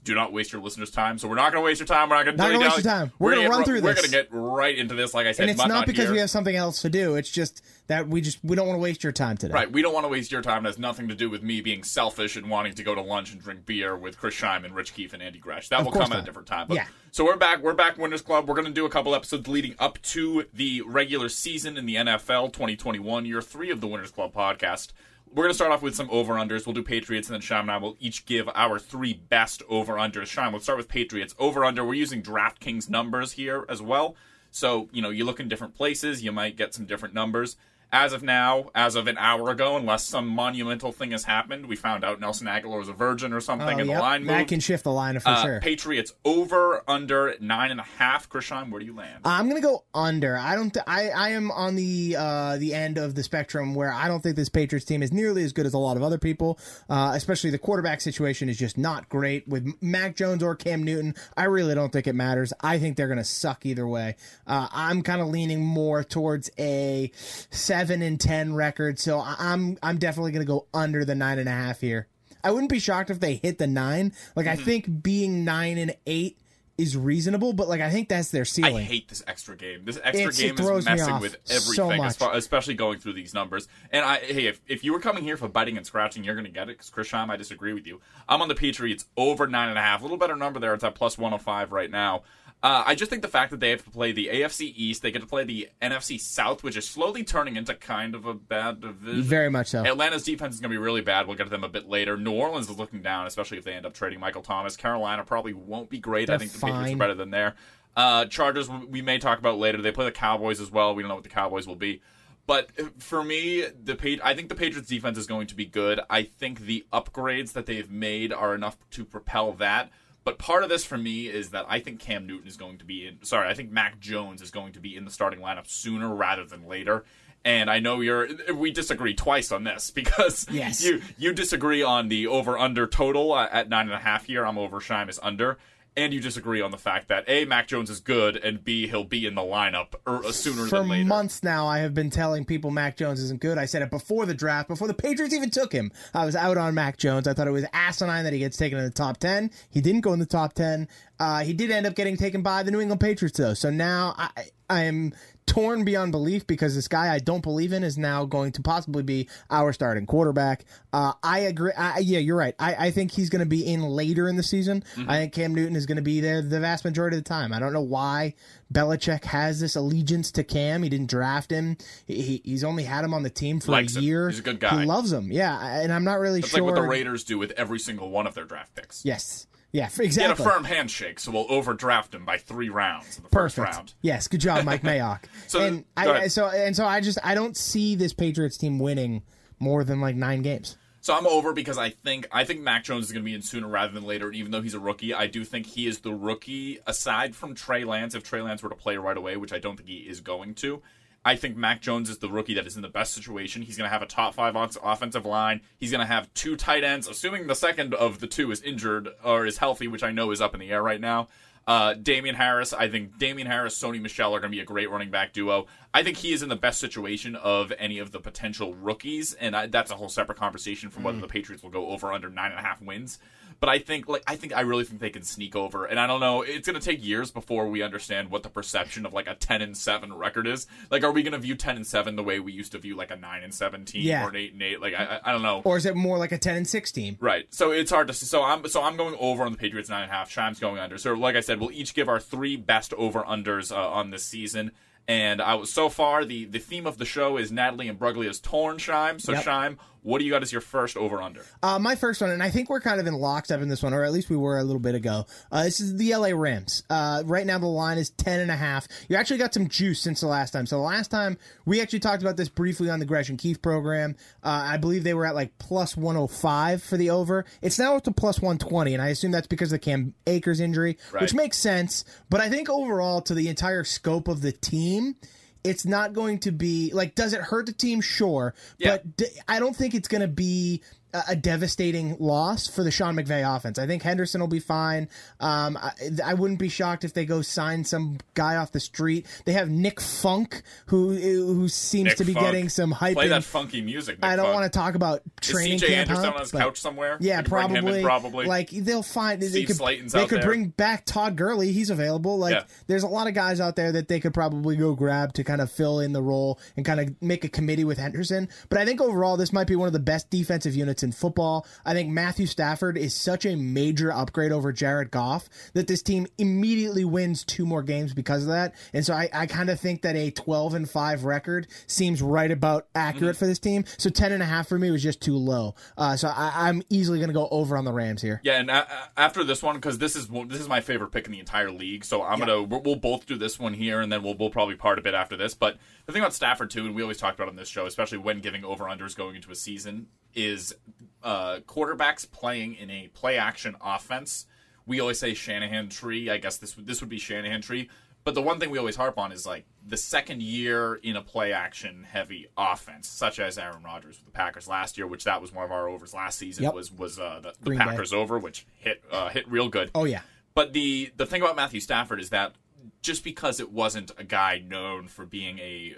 Do 0.04 0.14
not 0.16 0.34
waste 0.34 0.52
your 0.52 0.62
listeners' 0.62 0.92
time. 0.92 1.18
So 1.18 1.28
we're 1.30 1.36
not 1.36 1.54
going 1.54 1.62
to 1.62 1.66
waste 1.66 1.80
your 1.80 1.88
time. 1.88 2.10
We're 2.10 2.18
not 2.18 2.26
going 2.26 2.36
to 2.38 2.44
Not 2.44 2.60
waste 2.60 2.84
your 2.84 2.84
time. 2.84 3.12
We're 3.20 3.36
gonna 3.36 3.50
run 3.50 3.60
ro- 3.60 3.66
through 3.66 3.82
We're 3.82 3.94
this. 3.94 4.02
going 4.02 4.12
to 4.12 4.12
get 4.12 4.28
right 4.32 4.78
into 4.78 4.96
this. 4.96 5.14
Like 5.14 5.28
I 5.28 5.32
said, 5.32 5.44
and 5.44 5.52
it's 5.52 5.58
Mutt 5.58 5.70
not 5.70 5.86
because 5.86 6.06
here. 6.06 6.12
we 6.14 6.20
have 6.20 6.30
something 6.30 6.56
else 6.56 6.82
to 6.82 6.90
do. 6.90 7.16
It's 7.16 7.30
just 7.30 7.62
that 7.88 8.08
we 8.10 8.20
just 8.20 8.40
we 8.44 8.56
don't 8.56 8.68
want 8.68 8.78
to 8.78 8.82
waste 8.82 9.04
your 9.04 9.14
time 9.14 9.38
today. 9.38 9.54
Right, 9.54 9.72
we 9.72 9.82
don't 9.82 9.94
want 9.94 10.04
to 10.04 10.10
waste 10.10 10.32
your 10.32 10.42
time. 10.42 10.66
It 10.66 10.70
has 10.70 10.78
nothing 10.78 11.08
to 11.08 11.16
do 11.16 11.30
with 11.30 11.42
me 11.44 11.62
being 11.62 11.84
selfish 11.84 12.36
and 12.36 12.50
wanting 12.50 12.74
to 12.74 12.84
go 12.84 12.96
to 12.96 13.02
lunch 13.02 13.32
and 13.32 13.42
drink 13.42 13.66
beer 13.66 13.96
with 13.96 14.18
Chris 14.18 14.36
Scheim 14.36 14.66
and 14.66 14.76
Rich 14.76 14.94
Keefe 14.94 15.14
and 15.14 15.24
Andy 15.24 15.40
Gresh. 15.40 15.70
That 15.70 15.80
Of 15.82 15.86
will 15.86 15.94
come 15.94 16.12
at 16.12 16.20
a 16.20 16.22
different 16.24 16.48
time. 16.48 16.68
But, 16.68 16.76
Yeah. 16.76 16.86
So 17.12 17.24
we're 17.24 17.38
back. 17.38 17.62
We're 17.62 17.74
back, 17.76 17.98
Winners 17.98 18.22
Club. 18.24 18.50
We're 18.50 18.56
going 18.56 18.66
to 18.68 18.74
do 18.74 18.86
a 18.86 18.90
couple 18.90 19.14
episodes 19.14 19.48
leading 19.48 19.76
up 19.80 20.02
to 20.02 20.46
the 20.54 20.82
regular 20.82 21.30
season 21.30 21.78
in 21.78 21.86
the 21.86 21.96
NFL 21.96 22.52
2021, 22.54 23.26
year 23.26 23.42
three 23.42 23.70
of 23.70 23.82
the 23.82 23.88
Winners 23.88 24.10
Club 24.12 24.34
podcast. 24.34 24.92
We're 25.36 25.48
to 25.48 25.54
start 25.56 25.72
off 25.72 25.82
with 25.82 25.96
some 25.96 26.10
over 26.12 26.36
unders. 26.36 26.68
We'll 26.68 26.76
do 26.76 26.84
Patriots, 26.84 27.28
and 27.28 27.34
then 27.34 27.42
Scheim 27.42 27.62
and 27.62 27.72
I 27.72 27.78
will 27.78 27.98
each 28.00 28.28
give 28.28 28.48
our 28.54 28.78
three 28.78 29.14
best 29.14 29.64
over 29.68 29.96
unders. 29.96 30.28
Scheim, 30.28 30.52
we'll 30.52 30.62
start 30.62 30.78
with 30.78 30.88
Patriots. 30.88 31.34
Over 31.40 31.66
under, 31.66 31.84
we're 31.84 31.96
using 31.96 32.22
DraftKings 32.22 32.88
numbers 32.88 33.32
here 33.32 33.66
as 33.68 33.82
well. 33.82 34.16
So, 34.52 34.90
you 34.92 35.02
know, 35.02 35.10
you 35.10 35.26
look 35.26 35.40
in 35.40 35.50
different 35.50 35.74
places, 35.74 36.24
you 36.24 36.32
might 36.32 36.56
get 36.56 36.76
some 36.76 36.86
different 36.86 37.16
numbers. 37.16 37.56
As 37.96 38.12
of 38.12 38.24
now, 38.24 38.72
as 38.74 38.96
of 38.96 39.06
an 39.08 39.20
hour 39.20 39.52
ago, 39.52 39.78
unless 39.78 40.04
some 40.04 40.28
monumental 40.28 40.92
thing 40.92 41.12
has 41.12 41.24
happened, 41.26 41.68
we 41.68 41.76
found 41.76 42.04
out 42.04 42.20
Nelson 42.20 42.48
Agholor 42.48 42.80
was 42.80 42.90
a 42.90 42.94
virgin 42.94 43.32
or 43.34 43.40
something, 43.40 43.78
Oh, 43.78 43.82
and 43.82 43.88
the 43.88 43.94
line 44.00 44.22
moved. 44.22 44.32
that 44.32 44.48
can 44.48 44.60
shift 44.60 44.84
the 44.84 44.92
line 44.92 45.20
for 45.20 45.30
Uh, 45.30 45.44
sure. 45.44 45.60
Patriots 45.62 46.12
over 46.26 46.82
under 46.88 47.36
nine 47.40 47.70
and 47.70 47.80
a 47.80 47.84
half. 48.00 48.28
Chris 48.28 48.50
Scheim, 48.50 48.72
where 48.72 48.80
do 48.80 48.86
you 48.88 48.96
land? 48.96 49.20
I'm 49.24 49.48
gonna 49.48 49.62
go 49.62 49.84
under. 49.94 50.36
I 50.36 50.56
don't. 50.56 50.74
Th- 50.74 50.84
I 50.88 51.10
I 51.10 51.30
am 51.30 51.52
on 51.52 51.76
the 51.76 52.16
uh 52.18 52.58
the 52.58 52.74
end 52.74 52.98
of 52.98 53.14
the 53.14 53.22
spectrum 53.22 53.76
where 53.76 53.94
I 53.94 54.08
don't 54.08 54.22
think 54.24 54.38
this 54.38 54.50
Patriots 54.50 54.86
team 54.88 55.04
is 55.04 55.12
nearly 55.12 55.44
as 55.44 55.54
good 55.54 55.68
as 55.68 55.76
a 55.76 55.78
lot 55.78 55.96
of 55.96 56.02
other 56.02 56.18
people. 56.18 56.58
Uh, 56.90 57.12
especially 57.14 57.52
the 57.52 57.60
quarterback 57.60 58.02
situation 58.02 58.50
is 58.50 58.58
just 58.58 58.76
not 58.76 59.08
great 59.08 59.48
with 59.48 59.72
Mac 59.82 60.16
Jones 60.16 60.42
or 60.42 60.56
Cam 60.56 60.82
Newton. 60.82 61.14
I 61.38 61.44
really 61.44 61.76
don't 61.76 61.92
think 61.94 62.08
it 62.08 62.16
matters. 62.16 62.54
I 62.60 62.80
think 62.80 62.98
they're 62.98 63.08
gonna 63.08 63.24
suck 63.24 63.68
either 63.68 63.88
way. 63.88 64.16
Uh, 64.48 64.68
I'm 64.72 65.04
kind 65.04 65.22
of 65.22 65.28
leaning 65.28 65.64
more 65.64 66.04
towards 66.04 66.50
a 66.58 67.12
seven 67.52 67.83
and 67.90 68.20
ten 68.20 68.54
record, 68.54 69.00
so 69.00 69.22
I'm 69.26 69.78
I'm 69.84 69.98
definitely 69.98 70.32
gonna 70.32 70.46
go 70.46 70.68
under 70.74 71.04
the 71.06 71.16
nine 71.16 71.40
and 71.40 71.50
a 71.50 71.52
half 71.54 71.82
here. 71.82 72.08
I 72.44 72.52
wouldn't 72.52 72.70
be 72.72 72.80
shocked 72.80 73.10
if 73.10 73.20
they 73.20 73.36
hit 73.36 73.58
the 73.58 73.68
nine. 73.68 74.14
Like 74.36 74.46
Mm-hmm. 74.48 74.62
I 74.62 74.64
think 74.64 75.04
being 75.04 75.46
nine 75.46 75.78
and 75.78 75.96
eight 76.06 76.38
is 76.76 76.98
reasonable, 76.98 77.54
but 77.54 77.70
like 77.70 77.82
I 77.82 77.92
think 77.92 78.10
that's 78.10 78.32
their 78.32 78.46
ceiling. 78.46 78.78
I 78.78 78.82
hate 78.82 79.08
this 79.08 79.24
extra 79.28 79.56
game. 79.56 79.86
This 79.86 79.98
extra 80.04 80.30
It's- 80.30 80.40
it 80.40 80.58
game 80.58 80.66
is 80.66 80.86
me 80.86 80.92
messing 80.92 81.14
off 81.14 81.22
with 81.22 81.38
so 81.44 81.84
everything, 81.86 82.04
as 82.04 82.18
far, 82.18 82.34
especially 82.36 82.74
going 82.74 82.98
through 83.00 83.14
these 83.14 83.32
numbers. 83.34 83.68
And 83.92 84.04
I, 84.04 84.18
hey, 84.18 84.48
if, 84.48 84.60
if 84.68 84.84
you 84.84 84.92
were 84.92 85.00
coming 85.00 85.24
here 85.24 85.38
for 85.38 85.48
biting 85.48 85.78
and 85.78 85.86
scratching, 85.86 86.24
you're 86.24 86.34
going 86.34 86.46
to 86.48 86.52
get 86.52 86.64
it. 86.64 86.78
Because 86.78 86.90
Chris 86.90 87.10
Scheim, 87.12 87.30
I 87.30 87.36
disagree 87.38 87.74
with 87.74 87.86
you. 87.86 88.02
I'm 88.28 88.42
on 88.42 88.48
the 88.48 88.56
Patriots 88.56 89.06
over 89.16 89.46
nine 89.46 89.70
and 89.70 89.78
a 89.78 89.82
half. 89.82 90.00
A 90.02 90.04
little 90.04 90.18
better 90.18 90.36
number 90.36 90.60
there. 90.60 90.74
It's 90.74 90.84
at 90.84 90.96
plus 90.96 91.16
105 91.16 91.72
right 91.72 91.92
now. 91.92 92.24
Uh, 92.64 92.82
I 92.86 92.96
just 92.96 93.10
think 93.10 93.22
the 93.22 93.28
fact 93.28 93.52
that 93.52 93.60
they 93.60 93.72
have 93.72 93.84
to 93.84 93.90
play 93.90 94.14
the 94.14 94.30
AFC 94.32 94.72
East, 94.74 95.02
they 95.02 95.12
get 95.12 95.20
to 95.20 95.28
play 95.28 95.44
the 95.44 95.68
NFC 95.82 96.18
South, 96.18 96.64
which 96.64 96.78
is 96.78 96.88
slowly 96.88 97.22
turning 97.22 97.58
into 97.58 97.76
kind 97.76 98.16
of 98.16 98.26
a 98.26 98.34
bad 98.34 98.80
division. 98.80 99.22
Very 99.22 99.50
much 99.50 99.68
so. 99.68 99.86
Atlanta's 99.86 100.24
defense 100.24 100.56
is 100.56 100.62
going 100.62 100.72
to 100.72 100.74
be 100.74 100.82
really 100.82 101.02
bad. 101.02 101.28
We'll 101.28 101.36
get 101.36 101.44
to 101.44 101.50
them 101.50 101.66
a 101.66 101.70
bit 101.70 101.90
later. 101.90 102.16
New 102.16 102.32
Orleans 102.32 102.70
is 102.70 102.78
looking 102.78 103.02
down, 103.02 103.28
especially 103.28 103.58
if 103.58 103.66
they 103.66 103.74
end 103.74 103.86
up 103.86 103.94
trading 103.94 104.22
Michael 104.22 104.42
Thomas. 104.42 104.78
Carolina 104.78 105.26
probably 105.26 105.52
won't 105.52 105.90
be 105.90 106.00
great. 106.00 106.30
I 106.30 106.38
They're 106.38 106.40
think 106.40 106.54
the 106.54 106.66
Patriots 106.66 106.94
are 106.94 106.98
better 106.98 107.16
than 107.16 107.32
there. 107.32 107.56
Uh, 107.98 108.26
Chargers, 108.26 108.70
we 108.70 109.02
may 109.02 109.20
talk 109.20 109.40
about 109.40 109.58
later. 109.58 109.82
They 109.82 109.92
play 109.92 110.06
the 110.06 110.14
Cowboys 110.14 110.62
as 110.62 110.72
well. 110.72 110.96
We 110.96 111.04
don't 111.04 111.10
know 111.10 111.16
what 111.16 111.26
the 111.26 111.30
Cowboys 111.30 111.68
will 111.68 111.76
be. 111.76 112.02
But 112.48 112.70
uh, 112.80 112.86
for 112.98 113.24
me, 113.24 113.66
the 113.84 113.96
Pa- 113.96 114.26
I 114.26 114.34
think 114.36 114.48
the 114.48 114.56
Patriots 114.56 114.88
defense 114.88 115.18
is 115.18 115.28
going 115.28 115.48
to 115.48 115.56
be 115.56 115.66
good. 115.66 116.00
I 116.10 116.24
think 116.24 116.62
the 116.62 116.86
upgrades 116.94 117.52
that 117.54 117.66
they've 117.66 117.92
made 117.92 118.32
are 118.32 118.56
enough 118.56 118.78
to 118.92 119.04
propel 119.04 119.52
that. 119.54 119.92
But 120.24 120.38
part 120.38 120.64
of 120.64 120.70
this 120.70 120.86
for 120.86 120.98
me 120.98 121.28
is 121.28 121.50
that 121.50 121.66
I 121.68 121.80
think 121.80 122.00
Cam 122.00 122.26
Newton 122.26 122.48
is 122.48 122.58
going 122.58 122.78
to 122.78 122.86
be 122.86 123.08
in. 123.08 123.24
Sorry, 123.24 123.48
I 123.50 123.54
think 123.54 123.72
Mac 123.72 124.00
Jones 124.00 124.42
is 124.42 124.52
going 124.52 124.74
to 124.74 124.80
be 124.80 124.96
in 124.96 125.06
the 125.06 125.12
starting 125.12 125.40
lineup 125.40 125.68
sooner 125.68 126.14
rather 126.14 126.46
than 126.46 126.68
later. 126.68 127.04
And 127.46 127.70
I 127.70 127.80
know 127.80 128.00
you're. 128.00 128.30
We 128.56 128.72
disagree 128.72 129.14
twice 129.14 129.52
on 129.52 129.66
this 129.66 129.92
because 129.96 130.48
Yes. 130.50 130.84
you 130.84 131.02
you 131.18 131.34
disagree 131.34 131.84
on 131.84 132.08
the 132.08 132.26
over 132.28 132.58
under 132.58 132.88
total 132.88 133.34
uh, 133.34 133.50
at 133.52 133.68
nine 133.68 133.88
and 133.88 133.96
a 133.96 134.00
half 134.00 134.26
here. 134.26 134.46
I'm 134.46 134.58
over. 134.58 134.80
Scheim 134.80 135.10
is 135.10 135.20
under. 135.22 135.58
And 135.96 136.14
you 136.14 136.20
disagree 136.20 136.62
on 136.62 136.72
the 136.72 136.78
fact 136.78 137.08
that 137.10 137.24
a 137.28 137.46
Mac 137.46 137.68
Jones 137.68 137.90
is 137.90 138.00
good 138.00 138.36
and 138.38 138.64
b 138.64 138.88
he'll 138.88 139.04
be 139.04 139.26
in 139.26 139.36
the 139.36 139.42
lineup 139.42 139.94
er, 140.08 140.32
sooner 140.32 140.68
For 140.68 140.80
than 140.80 140.90
later. 140.90 141.04
For 141.04 141.08
months 141.08 141.44
now, 141.44 141.68
I 141.68 141.80
have 141.80 141.94
been 141.94 142.10
telling 142.10 142.46
people 142.46 142.72
Mac 142.72 142.98
Jones 142.98 143.22
isn't 143.22 143.40
good. 143.40 143.58
I 143.58 143.66
said 143.66 143.82
it 143.82 143.92
before 143.92 144.26
the 144.26 144.34
draft, 144.34 144.68
before 144.68 144.88
the 144.88 144.94
Patriots 144.94 145.34
even 145.34 145.50
took 145.50 145.72
him. 145.72 145.92
I 146.14 146.26
was 146.26 146.36
out 146.36 146.58
on 146.58 146.74
Mac 146.74 146.98
Jones. 146.98 147.28
I 147.28 147.34
thought 147.34 147.48
it 147.48 147.52
was 147.52 147.66
asinine 147.74 148.24
that 148.24 148.34
he 148.34 148.40
gets 148.40 148.58
taken 148.58 148.78
in 148.78 148.86
the 148.86 148.92
top 148.92 149.18
10. 149.18 149.52
He 149.70 149.82
didn't 149.82 150.02
go 150.02 150.14
in 150.14 150.20
the 150.20 150.26
top 150.26 150.54
10. 150.54 150.88
Uh, 151.20 151.44
he 151.44 151.54
did 151.54 151.70
end 151.70 151.86
up 151.86 151.96
getting 151.96 152.18
taken 152.18 152.42
by 152.42 152.64
the 152.64 152.72
New 152.72 152.82
England 152.82 153.00
Patriots, 153.00 153.38
though. 153.38 153.54
So 153.54 153.70
now 153.70 154.16
I, 154.18 154.30
I 154.70 154.84
am 154.84 155.14
torn 155.46 155.84
beyond 155.84 156.12
belief 156.12 156.48
because 156.48 156.76
this 156.76 156.88
guy 156.88 157.14
I 157.14 157.20
don't 157.20 157.44
believe 157.44 157.74
in 157.74 157.84
is 157.84 157.98
now 157.98 158.26
going 158.26 158.52
to 158.54 158.62
possibly 158.62 159.04
be 159.04 159.28
our 159.50 159.74
starting 159.74 160.06
quarterback. 160.06 160.66
Uh, 160.92 161.14
I 161.22 161.40
agree. 161.40 161.72
I, 161.78 162.00
yeah, 162.00 162.20
you're 162.20 162.38
right. 162.38 162.56
I, 162.60 162.88
I 162.88 162.92
think 162.92 163.12
he's 163.12 163.30
going 163.30 163.40
to 163.42 163.46
be 163.46 163.66
in 163.66 163.82
later 163.82 164.28
in 164.30 164.36
the 164.38 164.44
season. 164.44 164.84
I 165.08 165.18
think 165.18 165.34
Cam 165.34 165.54
Newton 165.56 165.76
is 165.76 165.86
going 165.86 165.96
to 165.98 166.02
be 166.02 166.20
there 166.22 166.42
the 166.42 166.60
vast 166.60 166.86
majority 166.86 167.18
of 167.18 167.24
the 167.24 167.28
time. 167.30 167.52
I 167.54 167.60
don't 167.60 167.74
know 167.74 167.82
why 167.82 168.36
Belichick 168.74 169.26
has 169.26 169.60
this 169.60 169.76
allegiance 169.76 170.32
to 170.34 170.44
Cam. 170.44 170.84
He 170.84 170.90
didn't 170.90 171.10
draft 171.10 171.52
him. 171.52 171.78
He, 172.06 172.22
he- 172.22 172.42
he's 172.44 172.64
only 172.64 172.84
had 172.84 173.04
him 173.06 173.14
on 173.14 173.24
the 173.24 173.30
team 173.30 173.60
for 173.60 173.72
Likes 173.72 173.96
a 173.96 174.00
him. 174.00 174.06
year. 174.06 174.30
He's 174.30 174.40
a 174.40 174.44
good 174.44 174.60
guy. 174.60 174.80
He 174.82 174.86
loves 174.86 175.12
him. 175.12 175.32
Yeah, 175.32 175.82
and 175.82 175.92
I'm 175.92 176.04
not 176.04 176.20
really 176.20 176.40
It's 176.40 176.50
sure. 176.50 176.62
like 176.62 176.76
what 176.76 176.82
the 176.82 176.88
Raiders 176.88 177.24
do 177.24 177.38
with 177.38 177.52
every 177.58 177.80
single 177.80 178.10
one 178.10 178.28
of 178.28 178.34
their 178.34 178.46
draft 178.46 178.76
picks. 178.76 179.04
Yes. 179.06 179.48
Yeah. 179.74 179.86
exactly. 179.88 180.16
Get 180.16 180.32
a 180.32 180.36
firm 180.36 180.64
handshake, 180.64 181.20
so 181.20 181.32
we'll 181.32 181.52
overdraft 181.52 182.14
him 182.14 182.24
by 182.26 182.38
three 182.38 182.70
rounds 182.70 183.18
in 183.18 183.24
the 183.24 183.30
first 183.30 183.56
Perfect. 183.58 183.76
round. 183.76 183.94
Yes, 184.02 184.28
good 184.28 184.40
job, 184.40 184.64
Mike 184.64 184.82
Mayock. 184.84 185.24
So, 185.48 185.60
and 185.62 185.84
I, 185.98 186.28
so 186.28 186.48
and 186.48 186.76
so 186.76 186.86
I 186.86 187.02
just 187.02 187.18
I 187.24 187.34
don't 187.36 187.58
see 187.58 187.96
this 187.96 188.14
Patriots 188.14 188.56
team 188.58 188.80
winning 188.80 189.24
more 189.60 189.84
than 189.84 190.00
like 190.00 190.16
nine 190.16 190.44
games. 190.44 190.78
So 191.02 191.14
I'm 191.14 191.28
over 191.28 191.52
because 191.52 191.78
I 191.78 191.90
think 191.90 192.28
I 192.32 192.46
think 192.46 192.62
Mac 192.62 192.86
Jones 192.86 193.06
is 193.08 193.12
going 193.12 193.24
to 193.24 193.26
be 193.26 193.34
in 193.34 193.42
sooner 193.42 193.68
rather 193.68 193.92
than 193.92 194.04
later. 194.04 194.32
Even 194.32 194.52
though 194.52 194.62
he's 194.62 194.74
a 194.74 194.80
rookie, 194.80 195.14
I 195.14 195.28
do 195.28 195.44
think 195.44 195.66
he 195.66 195.86
is 195.86 196.00
the 196.00 196.14
rookie 196.14 196.80
aside 196.88 197.36
from 197.36 197.56
Trey 197.56 197.84
Lance. 197.84 198.16
If 198.16 198.24
Trey 198.24 198.42
Lance 198.42 198.64
were 198.64 198.70
to 198.70 198.76
play 198.76 198.96
right 198.96 199.18
away, 199.18 199.36
which 199.36 199.52
I 199.52 199.60
don't 199.60 199.76
think 199.76 199.90
he 199.90 199.98
is 199.98 200.22
going 200.22 200.54
to, 200.56 200.82
I 201.26 201.36
think 201.36 201.56
Mac 201.56 201.82
Jones 201.82 202.10
is 202.10 202.18
the 202.18 202.30
rookie 202.30 202.54
that 202.56 202.68
is 202.68 202.76
in 202.76 202.82
the 202.82 202.90
best 202.90 203.14
situation. 203.14 203.62
He's 203.62 203.78
going 203.78 203.88
to 203.88 203.94
have 203.94 204.02
a 204.02 204.06
top 204.08 204.34
five 204.34 204.56
off- 204.56 204.78
offensive 204.84 205.26
line. 205.26 205.62
He's 205.78 205.92
going 205.92 206.02
to 206.02 206.06
have 206.06 206.34
two 206.34 206.56
tight 206.58 206.84
ends, 206.84 207.08
assuming 207.08 207.48
the 207.48 207.56
second 207.56 207.94
of 207.94 208.20
the 208.20 208.28
two 208.28 208.52
is 208.52 208.62
injured 208.62 209.10
or 209.24 209.46
is 209.46 209.58
healthy, 209.58 209.88
which 209.88 210.04
I 210.04 210.12
know 210.12 210.32
is 210.32 210.42
up 210.42 210.54
in 210.54 210.60
the 210.60 210.70
air 210.72 210.84
right 210.84 211.00
now. 211.00 211.30
Uh, 211.66 211.94
Damien 211.94 212.36
Harris, 212.36 212.74
I 212.74 212.90
think 212.90 213.18
Damien 213.18 213.48
Harris, 213.48 213.82
Sony 213.82 214.02
Michel 214.02 214.36
are 214.36 214.42
going 214.42 214.52
to 214.52 214.56
be 214.56 214.62
a 214.62 214.66
great 214.66 214.90
running 214.90 215.12
back 215.12 215.32
duo. 215.32 215.68
I 215.94 216.04
think 216.04 216.18
he 216.18 216.34
is 216.34 216.44
in 216.44 216.50
the 216.50 216.58
best 216.58 216.80
situation 216.82 217.38
of 217.38 217.72
any 217.80 218.00
of 218.00 218.12
the 218.12 218.20
potential 218.20 218.74
rookies, 218.74 219.34
and 219.34 219.56
I, 219.56 219.68
that's 219.68 219.90
a 219.90 219.96
whole 219.96 220.10
separate 220.10 220.38
conversation 220.38 220.90
from 220.90 221.04
whether 221.04 221.20
the 221.22 221.28
Patriots 221.28 221.64
will 221.64 221.70
go 221.70 221.88
over 221.88 222.12
under 222.12 222.30
nine 222.30 222.52
and 222.52 222.60
a 222.60 222.64
half 222.64 222.82
wins. 222.82 223.18
But 223.60 223.70
I 223.70 223.80
think, 223.80 224.08
like, 224.08 224.24
I 224.28 224.36
think 224.36 224.56
I 224.56 224.62
really 224.62 224.84
think 224.84 225.00
they 225.02 225.10
can 225.10 225.24
sneak 225.24 225.56
over, 225.56 225.86
and 225.86 226.00
I 226.00 226.08
don't 226.08 226.20
know. 226.20 226.42
It's 226.42 226.68
going 226.68 226.80
to 226.80 226.86
take 226.86 227.04
years 227.04 227.32
before 227.32 227.68
we 227.68 227.82
understand 227.82 228.32
what 228.32 228.44
the 228.44 228.50
perception 228.50 229.06
of 229.06 229.14
like 229.14 229.28
a 229.28 229.36
ten 229.36 229.62
and 229.62 229.76
seven 229.76 230.14
record 230.14 230.48
is. 230.48 230.68
Like, 230.92 231.04
are 231.04 231.12
we 231.12 231.24
going 231.24 231.34
to 231.34 231.40
view 231.40 231.56
ten 231.56 231.76
and 231.76 231.86
seven 231.88 232.16
the 232.16 232.24
way 232.24 232.40
we 232.40 232.52
used 232.52 232.72
to 232.74 232.78
view 232.80 232.96
like 232.96 233.12
a 233.12 233.16
nine 233.16 233.44
and 233.44 233.54
seventeen 233.54 234.04
Yeah. 234.04 234.26
or 234.26 234.30
an 234.30 234.36
eight 234.36 234.54
and 234.54 234.62
eight? 234.62 234.82
Like, 234.82 234.94
I, 234.94 235.20
I, 235.24 235.32
don't 235.32 235.44
know. 235.44 235.62
Or 235.64 235.78
is 235.78 235.86
it 235.86 235.96
more 235.96 236.18
like 236.18 236.32
a 236.32 236.38
ten 236.38 236.56
and 236.58 236.68
six 236.68 236.92
team? 236.92 237.18
Right. 237.20 237.46
So 237.54 237.72
it's 237.72 237.92
hard 237.92 238.08
to 238.08 238.14
see. 238.14 238.26
So 238.26 238.44
I'm 238.44 238.68
so 238.68 238.84
I'm 238.84 238.98
going 238.98 239.16
over 239.20 239.44
on 239.44 239.52
the 239.52 239.58
Patriots 239.58 239.90
nine 239.90 240.04
and 240.04 240.12
a 240.12 240.14
half. 240.14 240.30
Scheim's 240.30 240.60
going 240.60 240.80
under. 240.80 240.98
So 240.98 241.14
like 241.14 241.36
I 241.36 241.42
said, 241.42 241.60
we'll 241.60 241.72
each 241.72 241.94
give 241.94 242.08
our 242.10 242.20
three 242.20 242.56
best 242.56 242.94
over 242.94 243.22
unders 243.24 243.72
uh, 243.72 243.90
on 243.90 244.10
this 244.12 244.26
season. 244.26 244.72
And 245.08 245.42
I 245.42 245.56
was 245.56 245.72
so 245.72 245.90
far 245.90 246.24
the 246.24 246.46
the 246.46 246.60
theme 246.60 246.86
of 246.88 246.98
the 246.98 247.06
show 247.06 247.38
is 247.38 247.52
Natalie 247.52 247.90
Imbruglia's 247.90 248.40
torn 248.40 248.78
Scheim. 248.78 249.20
So 249.20 249.34
Yep. 249.34 249.44
Shime, 249.44 249.78
What 250.04 250.20
do 250.20 250.26
you 250.26 250.32
got 250.32 250.42
as 250.42 250.52
your 250.52 250.62
first 250.62 250.98
over 250.98 251.22
under? 251.22 251.46
Uh, 251.64 251.80
my 251.80 251.96
first 251.96 252.20
one, 252.22 252.30
and 252.30 252.44
I 252.44 252.50
think 252.50 252.70
we're 252.70 252.82
kind 252.82 253.00
of 253.00 253.08
in 253.08 253.14
lockstep 253.14 253.62
in 253.62 253.70
this 253.70 253.82
one, 253.82 253.94
or 253.94 254.04
at 254.04 254.12
least 254.12 254.30
we 254.30 254.36
were 254.38 254.58
a 254.60 254.64
little 254.64 254.80
bit 254.82 254.96
ago. 254.96 255.26
Uh, 255.52 255.64
this 255.64 255.80
is 255.80 255.96
the 255.98 256.14
LA 256.16 256.30
Rams. 256.34 256.84
Uh, 256.90 257.24
right 257.26 257.46
now, 257.46 257.58
the 257.58 257.66
line 257.68 257.98
is 257.98 258.10
10 258.12 258.42
and 258.42 258.52
a 258.52 258.56
half. 258.56 258.88
You 259.08 259.16
actually 259.16 259.38
got 259.38 259.54
some 259.54 259.68
juice 259.70 260.02
since 260.02 260.20
the 260.22 260.28
last 260.28 260.52
time. 260.52 260.66
So, 260.66 260.76
the 260.76 260.82
last 260.84 261.10
time 261.10 261.38
we 261.66 261.82
actually 261.82 262.00
talked 262.02 262.22
about 262.22 262.36
this 262.38 262.50
briefly 262.50 262.90
on 262.90 263.00
the 263.00 263.06
Gresh 263.06 263.30
and 263.30 263.38
Keefe 263.40 263.62
program. 263.62 264.16
Uh, 264.44 264.50
I 264.74 264.78
believe 264.78 265.04
they 265.04 265.14
were 265.14 265.26
at 265.26 265.36
like 265.36 265.58
plus 265.58 265.96
105 265.96 266.84
for 266.84 266.98
the 266.98 267.10
over. 267.10 267.46
It's 267.62 267.80
now 267.80 267.96
up 267.96 268.04
to 268.04 268.12
plus 268.12 268.42
120, 268.42 268.94
and 268.94 269.02
I 269.02 269.08
assume 269.10 269.32
that's 269.32 269.48
because 269.48 269.72
of 269.72 269.80
the 269.80 269.86
Cam 269.86 270.14
Akers 270.28 270.60
injury, 270.60 270.98
Right. 271.12 271.22
which 271.22 271.34
makes 271.34 271.58
sense. 271.58 272.04
But 272.30 272.42
I 272.42 272.50
think 272.50 272.70
overall, 272.70 273.22
to 273.22 273.34
the 273.34 273.48
entire 273.48 273.84
scope 273.84 274.28
of 274.28 274.42
the 274.42 274.52
team, 274.52 275.16
it's 275.64 275.86
not 275.86 276.14
going 276.14 276.40
to 276.40 276.52
be 276.52 276.92
like 276.94 277.16
does 277.16 277.34
it 277.34 277.42
hurt 277.42 277.66
the 277.66 277.74
team 277.74 278.02
sure 278.02 278.54
Yeah. 278.78 278.92
but 278.98 279.18
d- 279.18 279.26
i 279.48 279.60
don't 279.60 279.76
think 279.76 279.94
it's 279.94 280.08
going 280.08 280.22
to 280.22 280.28
be 280.28 280.82
a, 281.28 281.36
devastating 281.36 282.16
loss 282.20 282.68
for 282.68 282.84
the 282.84 282.92
sean 282.92 283.16
mcvay 283.16 283.44
offense 283.56 283.78
i 283.78 283.86
think 283.86 284.02
henderson 284.02 284.42
will 284.42 284.48
be 284.48 284.60
fine 284.60 285.08
um, 285.40 285.78
I, 285.78 285.92
I 286.26 286.34
wouldn't 286.34 286.60
be 286.60 286.70
shocked 286.70 287.04
if 287.04 287.14
they 287.14 287.26
go 287.26 287.42
sign 287.42 287.84
some 287.84 288.18
guy 288.34 288.56
off 288.56 288.72
the 288.72 288.80
street 288.80 289.28
they 289.46 289.52
have 289.54 289.70
nick 289.70 290.00
funk 290.02 290.62
who 290.88 291.14
who 291.14 291.68
seems 291.68 292.06
Nick 292.10 292.18
to 292.18 292.26
be 292.26 292.34
Funk. 292.34 292.46
getting 292.46 292.70
some 292.70 292.92
hype 292.92 293.16
Play 293.16 293.26
in- 293.26 293.30
that 293.32 293.44
funky 293.44 293.82
music. 293.82 294.18
Nick 294.22 294.26
i 294.32 294.36
don't 294.36 294.46
Funk. 294.46 294.56
want 294.56 294.72
to 294.74 294.78
talk 294.80 294.96
about 294.96 295.22
training 295.42 295.74
Is 295.74 295.82
CJ 295.84 295.88
camp 295.88 296.10
Anderson 296.10 296.24
hump, 296.24 296.36
on 296.36 296.42
his 296.42 296.52
couch 296.52 296.80
somewhere? 296.82 297.18
yeah, 297.20 297.42
probably. 297.42 298.00
in, 298.00 298.04
probably. 298.06 298.46
Like 298.46 298.70
they'll 298.72 299.04
find 299.04 299.42
they 299.42 299.64
could 299.66 299.76
Slayton's 299.76 300.14
they 300.14 300.26
could 300.26 300.40
there. 300.40 300.48
bring 300.48 300.68
back 300.70 301.06
Todd 301.06 301.36
Gurley. 301.36 301.72
He's 301.72 301.90
available. 301.90 302.38
Like 302.38 302.54
Yeah. 302.56 302.64
there's 302.88 303.04
a 303.04 303.08
lot 303.08 303.28
of 303.28 303.34
guys 303.34 303.60
out 303.62 303.76
there 303.76 303.92
that 303.92 304.08
they 304.08 304.20
could 304.20 304.34
probably 304.34 304.76
go 304.76 304.94
grab 304.96 305.34
to 305.34 305.44
kind 305.44 305.62
of 305.62 305.72
fill 305.72 306.00
in 306.00 306.14
the 306.14 306.22
role 306.22 306.60
and 306.76 306.86
kind 306.86 307.00
of 307.00 307.22
make 307.22 307.44
a 307.44 307.50
committee 307.50 307.84
with 307.84 307.98
Henderson. 307.98 308.50
But 308.70 308.80
I 308.80 308.86
think 308.86 309.02
overall 309.02 309.38
this 309.38 309.54
might 309.54 309.68
be 309.68 309.76
one 309.76 309.88
of 309.88 309.94
the 309.94 310.00
best 310.00 310.30
defensive 310.30 310.76
units 310.76 311.03
in 311.04 311.12
football. 311.12 311.68
I 311.86 311.94
think 311.94 312.10
Matthew 312.10 312.46
Stafford 312.46 312.98
is 312.98 313.14
such 313.14 313.46
a 313.46 313.56
major 313.56 314.12
upgrade 314.12 314.52
over 314.52 314.72
Jared 314.72 315.12
Goff 315.12 315.50
that 315.74 315.88
this 315.88 316.02
team 316.02 316.28
immediately 316.38 317.06
wins 317.06 317.44
two 317.44 317.66
more 317.66 317.84
games 317.84 318.14
because 318.14 318.44
of 318.44 318.50
that. 318.50 318.74
And 318.94 319.06
so 319.06 319.14
I, 319.14 319.30
I 319.34 319.46
kind 319.46 319.70
of 319.70 319.80
think 319.80 320.02
that 320.02 320.16
a 320.16 320.32
12 320.32 320.74
and 320.74 320.90
5 320.90 321.24
record 321.26 321.68
seems 321.88 322.22
right 322.22 322.52
about 322.52 322.88
accurate 322.96 323.38
for 323.38 323.46
this 323.46 323.60
team. 323.60 323.86
So 323.98 324.10
10 324.10 324.32
and 324.32 324.42
a 324.42 324.46
half 324.46 324.68
for 324.68 324.80
me 324.80 324.92
was 324.92 325.04
just 325.04 325.22
too 325.22 325.36
low. 325.38 325.76
Uh, 325.98 326.16
so 326.16 326.28
I, 326.30 326.68
I'm 326.68 326.82
easily 326.90 327.20
going 327.20 327.30
to 327.30 327.34
go 327.34 327.48
over 327.52 327.78
on 327.78 327.86
the 327.86 327.94
Rams 327.94 328.22
here. 328.22 328.42
Yeah, 328.44 328.60
and 328.60 328.70
a- 328.70 328.88
after 329.18 329.44
this 329.44 329.62
one, 329.62 329.76
because 329.76 329.98
this 329.98 330.16
is 330.16 330.28
this 330.28 330.60
is 330.60 330.68
my 330.68 330.82
favorite 330.82 331.12
pick 331.12 331.26
in 331.26 331.32
the 331.32 331.40
entire 331.40 331.72
league, 331.72 332.06
so 332.06 332.24
I'm 332.24 332.40
gonna 332.40 332.64
we'll, 332.64 332.82
we'll 332.82 332.96
both 332.96 333.26
do 333.26 333.38
this 333.38 333.60
one 333.60 333.74
here, 333.74 334.02
and 334.02 334.12
then 334.12 334.24
we'll 334.24 334.36
we'll 334.36 334.50
probably 334.50 334.76
part 334.76 335.00
a 335.00 335.02
bit 335.02 335.14
after 335.14 335.36
this. 335.36 335.54
But 335.54 335.78
the 336.06 336.12
thing 336.14 336.22
about 336.22 336.34
Stafford 336.34 336.70
too, 336.70 336.86
and 336.86 336.96
we 336.96 337.02
always 337.02 337.18
talked 337.18 337.38
about 337.38 337.50
on 337.50 337.56
this 337.56 337.68
show, 337.68 337.86
especially 337.86 338.18
when 338.20 338.40
giving 338.40 338.64
over 338.64 338.86
unders 338.86 339.16
going 339.16 339.36
into 339.36 339.52
a 339.52 339.56
season, 339.56 340.08
is 340.34 340.76
uh, 341.24 341.60
quarterbacks 341.68 342.30
playing 342.30 342.76
in 342.76 342.90
a 342.90 343.08
play 343.10 343.38
action 343.38 343.76
offense. 343.82 344.46
We 344.86 345.00
always 345.00 345.20
say 345.20 345.34
Shanahan 345.34 345.90
tree. 345.90 346.30
I 346.30 346.38
guess 346.38 346.58
this 346.58 346.76
would 346.76 346.86
this 346.88 347.00
would 347.02 347.10
be 347.10 347.20
Shanahan 347.20 347.62
tree. 347.62 347.90
But 348.26 348.36
the 348.36 348.42
one 348.42 348.58
thing 348.58 348.70
we 348.70 348.78
always 348.78 348.96
harp 348.96 349.18
on 349.18 349.34
is 349.34 349.46
like 349.46 349.66
the 349.86 349.98
second 349.98 350.42
year 350.42 350.96
in 350.96 351.18
a 351.18 351.22
play 351.22 351.52
action 351.52 352.06
heavy 352.10 352.48
offense, 352.58 353.08
such 353.08 353.38
as 353.38 353.58
Aaron 353.58 353.84
Rodgers 353.84 354.18
with 354.18 354.26
the 354.28 354.32
Packers 354.32 354.66
last 354.68 354.98
year, 354.98 355.06
which 355.08 355.26
that 355.26 355.42
was 355.42 355.52
one 355.54 355.66
of 355.66 355.72
our 355.74 355.90
overs 355.90 356.14
last 356.14 356.40
season 356.40 356.64
Yep. 356.64 356.74
was 356.74 356.92
was 356.92 357.20
uh, 357.20 357.40
the, 357.44 357.54
the 357.60 357.66
Green 357.66 357.80
Bay. 357.80 357.86
Packers 357.86 358.14
over, 358.14 358.40
which 358.40 358.66
hit 358.78 359.04
uh, 359.12 359.30
hit 359.30 359.46
real 359.50 359.68
good. 359.70 359.92
Oh 359.94 360.06
yeah. 360.06 360.22
But 360.56 360.72
the 360.74 361.12
the 361.18 361.26
thing 361.26 361.42
about 361.42 361.56
Matthew 361.58 361.80
Stafford 361.82 362.22
is 362.22 362.30
that 362.30 362.54
just 363.02 363.24
because 363.26 363.60
it 363.60 363.72
wasn't 363.72 364.12
a 364.18 364.24
guy 364.24 364.64
known 364.66 365.08
for 365.10 365.26
being 365.26 365.60
a 365.60 365.96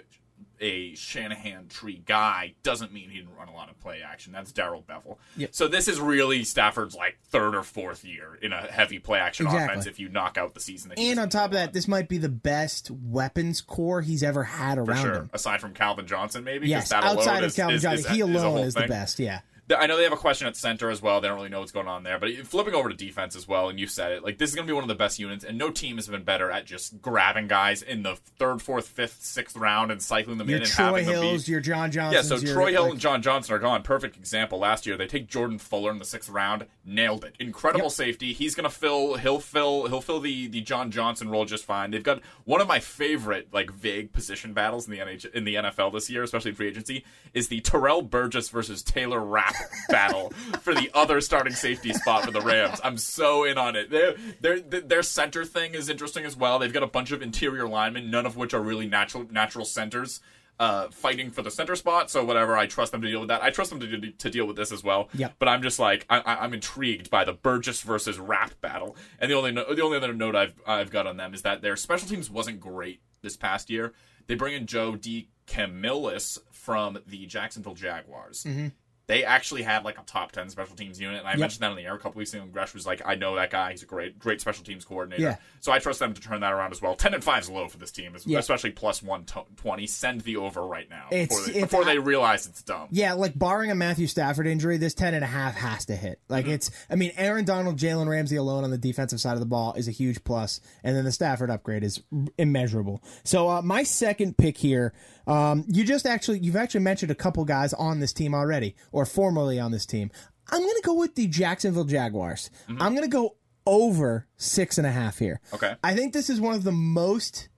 a 0.60 0.94
Shanahan 0.94 1.68
tree 1.68 2.02
guy 2.06 2.54
doesn't 2.62 2.92
mean 2.92 3.10
he 3.10 3.18
didn't 3.18 3.34
run 3.36 3.48
a 3.48 3.54
lot 3.54 3.68
of 3.70 3.78
play 3.80 4.00
action. 4.02 4.32
That's 4.32 4.52
Darrell 4.52 4.82
Bevell. 4.88 5.16
Yep. 5.36 5.50
So 5.54 5.68
this 5.68 5.88
is 5.88 6.00
really 6.00 6.44
Stafford's 6.44 6.94
like 6.94 7.18
third 7.30 7.54
or 7.54 7.62
fourth 7.62 8.04
year 8.04 8.38
in 8.40 8.52
a 8.52 8.60
heavy 8.62 8.98
play 8.98 9.18
action 9.18 9.46
Exactly. 9.46 9.66
offense 9.72 9.86
if 9.86 9.98
you 10.00 10.08
knock 10.08 10.38
out 10.38 10.54
the 10.54 10.60
season 10.60 10.88
that 10.90 10.98
And 10.98 11.18
on 11.18 11.28
top 11.28 11.46
of 11.46 11.52
that, 11.52 11.72
this 11.72 11.86
might 11.88 12.08
be 12.08 12.18
the 12.18 12.28
best 12.28 12.90
weapons 12.90 13.60
corps 13.60 14.00
he's 14.02 14.22
ever 14.22 14.44
had 14.44 14.76
for 14.76 14.84
around 14.84 15.02
sure. 15.02 15.14
him. 15.14 15.30
Aside 15.32 15.60
from 15.60 15.74
Calvin 15.74 16.06
Johnson, 16.06 16.44
maybe. 16.44 16.68
Yes, 16.68 16.92
outside 16.92 17.38
of 17.42 17.48
is- 17.48 17.56
Calvin 17.56 17.76
is- 17.76 17.82
Johnson, 17.82 18.10
is- 18.10 18.16
he 18.16 18.20
alone 18.20 18.58
is 18.60 18.74
the 18.74 18.86
best. 18.86 19.18
Yeah. 19.18 19.40
I 19.76 19.86
know 19.86 19.96
they 19.96 20.04
have 20.04 20.12
a 20.12 20.16
question 20.16 20.46
at 20.46 20.56
center 20.56 20.90
as 20.90 21.02
well. 21.02 21.20
They 21.20 21.28
don't 21.28 21.36
really 21.36 21.48
know 21.48 21.60
what's 21.60 21.72
going 21.72 21.88
on 21.88 22.02
there. 22.04 22.18
But 22.18 22.30
flipping 22.46 22.74
over 22.74 22.88
to 22.88 22.94
defense 22.94 23.34
as 23.34 23.48
well, 23.48 23.68
and 23.68 23.80
you 23.80 23.86
said 23.86 24.12
it, 24.12 24.22
like 24.22 24.38
this 24.38 24.50
is 24.50 24.54
going 24.56 24.66
to 24.66 24.70
be 24.70 24.74
one 24.74 24.84
of 24.84 24.88
the 24.88 24.94
best 24.94 25.18
units, 25.18 25.44
and 25.44 25.58
no 25.58 25.70
team 25.70 25.96
has 25.96 26.06
been 26.06 26.22
better 26.22 26.50
at 26.50 26.66
just 26.66 27.00
grabbing 27.02 27.48
guys 27.48 27.82
in 27.82 28.02
the 28.02 28.16
third, 28.38 28.62
fourth, 28.62 28.86
fifth, 28.86 29.22
sixth 29.22 29.56
round 29.56 29.90
and 29.90 30.00
cycling 30.02 30.38
them 30.38 30.48
Your 30.48 30.58
in 30.58 30.62
and 30.62 30.70
Troy 30.70 30.84
having 30.84 31.06
them 31.06 31.22
Hills, 31.22 31.46
be. 31.46 31.52
your 31.52 31.60
John 31.60 31.90
Johnson. 31.90 32.14
Yeah, 32.14 32.22
so 32.22 32.38
Troy 32.54 32.70
Hill 32.72 32.90
and 32.92 33.00
John 33.00 33.22
Johnson 33.22 33.54
are 33.54 33.58
gone. 33.58 33.82
Perfect 33.82 34.16
example. 34.16 34.58
Last 34.58 34.86
year 34.86 34.96
they 34.96 35.06
take 35.06 35.26
Jordan 35.28 35.58
Fuller 35.58 35.90
in 35.90 35.98
the 35.98 36.04
sixth 36.04 36.28
round, 36.30 36.66
nailed 36.84 37.24
it. 37.24 37.34
Incredible 37.40 37.86
Yep. 37.86 37.92
safety. 37.92 38.32
He's 38.32 38.54
gonna 38.54 38.70
fill. 38.70 39.14
He'll 39.16 39.40
fill. 39.40 39.86
He'll 39.88 40.00
fill 40.00 40.20
the 40.20 40.46
the 40.48 40.60
John 40.60 40.90
Johnson 40.90 41.28
role 41.28 41.44
just 41.44 41.64
fine. 41.64 41.90
They've 41.90 42.02
got 42.02 42.20
one 42.44 42.60
of 42.60 42.68
my 42.68 42.78
favorite 42.78 43.48
like 43.52 43.70
vague 43.72 44.12
position 44.12 44.52
battles 44.52 44.86
in 44.86 44.92
the 44.92 44.98
NH 44.98 45.24
in 45.34 45.44
the 45.44 45.56
NFL 45.56 45.92
this 45.92 46.08
year, 46.08 46.22
especially 46.22 46.50
in 46.50 46.54
free 46.54 46.68
agency, 46.68 47.04
is 47.34 47.48
the 47.48 47.60
Terrell 47.60 48.02
Burgess 48.02 48.48
versus 48.48 48.82
Taylor 48.82 49.20
Rapp 49.20 49.55
battle 49.88 50.30
for 50.62 50.74
the 50.74 50.90
other 50.94 51.20
starting 51.20 51.54
safety 51.54 51.92
spot 51.92 52.24
for 52.24 52.30
the 52.30 52.40
Rams. 52.40 52.80
I'm 52.82 52.98
so 52.98 53.44
in 53.44 53.58
on 53.58 53.76
it. 53.76 53.90
Their 53.90 54.14
their 54.40 54.60
their 54.60 55.02
center 55.02 55.44
thing 55.44 55.74
is 55.74 55.88
interesting 55.88 56.24
as 56.24 56.36
well. 56.36 56.58
They've 56.58 56.72
got 56.72 56.82
a 56.82 56.86
bunch 56.88 57.12
of 57.12 57.22
interior 57.22 57.68
linemen, 57.68 58.10
none 58.10 58.26
of 58.26 58.36
which 58.36 58.54
are 58.54 58.60
really 58.60 58.86
natural 58.86 59.26
natural 59.30 59.64
centers 59.64 60.20
uh, 60.58 60.88
fighting 60.88 61.30
for 61.30 61.42
the 61.42 61.50
center 61.50 61.76
spot. 61.76 62.10
So 62.10 62.24
whatever, 62.24 62.56
I 62.56 62.66
trust 62.66 62.90
them 62.92 63.02
to 63.02 63.08
deal 63.10 63.20
with 63.20 63.28
that. 63.28 63.42
I 63.42 63.50
trust 63.50 63.68
them 63.70 63.78
to, 63.80 64.00
to, 64.00 64.10
to 64.10 64.30
deal 64.30 64.46
with 64.46 64.56
this 64.56 64.72
as 64.72 64.82
well. 64.82 65.10
Yeah. 65.12 65.28
But 65.38 65.48
I'm 65.48 65.60
just 65.62 65.78
like 65.78 66.06
I, 66.08 66.18
I- 66.20 66.44
I'm 66.44 66.54
intrigued 66.54 67.10
by 67.10 67.24
the 67.24 67.34
Burgess 67.34 67.82
versus 67.82 68.18
Rapp 68.18 68.58
battle. 68.60 68.96
And 69.18 69.30
the 69.30 69.34
only 69.36 69.52
no, 69.52 69.72
the 69.74 69.82
only 69.82 69.98
other 69.98 70.12
note 70.14 70.34
I've 70.34 70.54
I've 70.66 70.90
got 70.90 71.06
on 71.06 71.16
them 71.16 71.34
is 71.34 71.42
that 71.42 71.62
their 71.62 71.76
special 71.76 72.08
teams 72.08 72.30
wasn't 72.30 72.58
great 72.60 73.00
this 73.22 73.36
past 73.36 73.68
year. 73.70 73.92
They 74.26 74.34
bring 74.34 74.54
in 74.54 74.66
Joe 74.66 74.96
D. 74.96 75.28
Camillus 75.46 76.38
from 76.50 76.98
the 77.06 77.26
Jacksonville 77.26 77.74
Jaguars. 77.74 78.42
Mm-hmm. 78.44 78.68
They 79.08 79.24
actually 79.24 79.62
had 79.62 79.84
like 79.84 79.98
a 79.98 80.02
top 80.02 80.32
ten 80.32 80.48
special 80.50 80.74
teams 80.74 81.00
unit, 81.00 81.20
and 81.20 81.28
I 81.28 81.32
Yep. 81.32 81.38
mentioned 81.38 81.62
that 81.62 81.70
on 81.70 81.76
the 81.76 81.84
air 81.84 81.94
a 81.94 81.98
couple 81.98 82.18
weeks 82.18 82.34
ago. 82.34 82.42
And 82.42 82.52
Gresh 82.52 82.74
was 82.74 82.86
like, 82.86 83.02
"I 83.06 83.14
know 83.14 83.36
that 83.36 83.50
guy; 83.50 83.70
he's 83.70 83.84
a 83.84 83.86
great, 83.86 84.18
great 84.18 84.40
special 84.40 84.64
teams 84.64 84.84
coordinator." 84.84 85.22
Yeah. 85.22 85.36
So 85.60 85.70
I 85.70 85.78
trust 85.78 86.00
them 86.00 86.12
to 86.12 86.20
turn 86.20 86.40
that 86.40 86.52
around 86.52 86.72
as 86.72 86.82
well. 86.82 86.96
Ten 86.96 87.14
and 87.14 87.22
five 87.22 87.44
is 87.44 87.48
low 87.50 87.68
for 87.68 87.78
this 87.78 87.92
team, 87.92 88.16
Yeah. 88.24 88.40
especially 88.40 88.70
plus 88.72 89.04
one 89.04 89.24
twenty. 89.56 89.86
Send 89.86 90.22
the 90.22 90.36
over 90.36 90.66
right 90.66 90.90
now 90.90 91.06
It's- 91.12 91.28
before, 91.28 91.52
they, 91.52 91.60
before 91.60 91.84
they 91.84 91.98
realize 92.00 92.46
it's 92.46 92.62
dumb. 92.62 92.88
Yeah, 92.90 93.12
like 93.12 93.38
barring 93.38 93.70
a 93.70 93.76
Matthew 93.76 94.08
Stafford 94.08 94.48
injury, 94.48 94.76
this 94.76 94.94
10 94.94 95.14
and 95.14 95.22
a 95.22 95.28
half 95.28 95.54
has 95.54 95.84
to 95.86 95.94
hit. 95.94 96.20
Like 96.28 96.46
Mm-hmm. 96.46 96.54
it's 96.54 96.70
I 96.90 96.96
mean, 96.96 97.12
Aaron 97.16 97.44
Donald, 97.44 97.78
Jalen 97.78 98.08
Ramsey 98.08 98.34
alone 98.36 98.64
on 98.64 98.70
the 98.72 98.78
defensive 98.78 99.20
side 99.20 99.34
of 99.34 99.40
the 99.40 99.46
ball 99.46 99.72
is 99.74 99.86
a 99.86 99.92
huge 99.92 100.24
plus, 100.24 100.60
and 100.82 100.96
then 100.96 101.04
the 101.04 101.12
Stafford 101.12 101.48
upgrade 101.50 101.84
is 101.84 102.02
immeasurable. 102.38 103.02
So 103.24 103.48
uh, 103.48 103.62
my 103.62 103.84
second 103.84 104.36
pick 104.36 104.58
here, 104.58 104.92
um, 105.26 105.64
you 105.68 105.84
just 105.84 106.06
actually 106.06 106.38
you've 106.40 106.56
actually 106.56 106.80
mentioned 106.80 107.10
a 107.10 107.14
couple 107.14 107.44
guys 107.44 107.72
on 107.74 108.00
this 108.00 108.12
team 108.12 108.34
already, 108.34 108.74
or 108.92 109.04
formerly 109.06 109.58
on 109.58 109.70
this 109.70 109.86
team. 109.86 110.10
I'm 110.50 110.60
gonna 110.60 110.80
go 110.82 110.94
with 110.94 111.14
the 111.14 111.26
Jacksonville 111.26 111.84
Jaguars. 111.84 112.50
I'm 112.68 112.94
gonna 112.94 113.08
go 113.08 113.36
over 113.66 114.26
six 114.36 114.78
and 114.78 114.86
a 114.86 114.92
half 114.92 115.18
here. 115.18 115.40
Okay. 115.52 115.74
I 115.82 115.94
think 115.94 116.12
this 116.12 116.30
is 116.30 116.40
one 116.40 116.54
of 116.54 116.62
the 116.62 116.72
most 116.72 117.48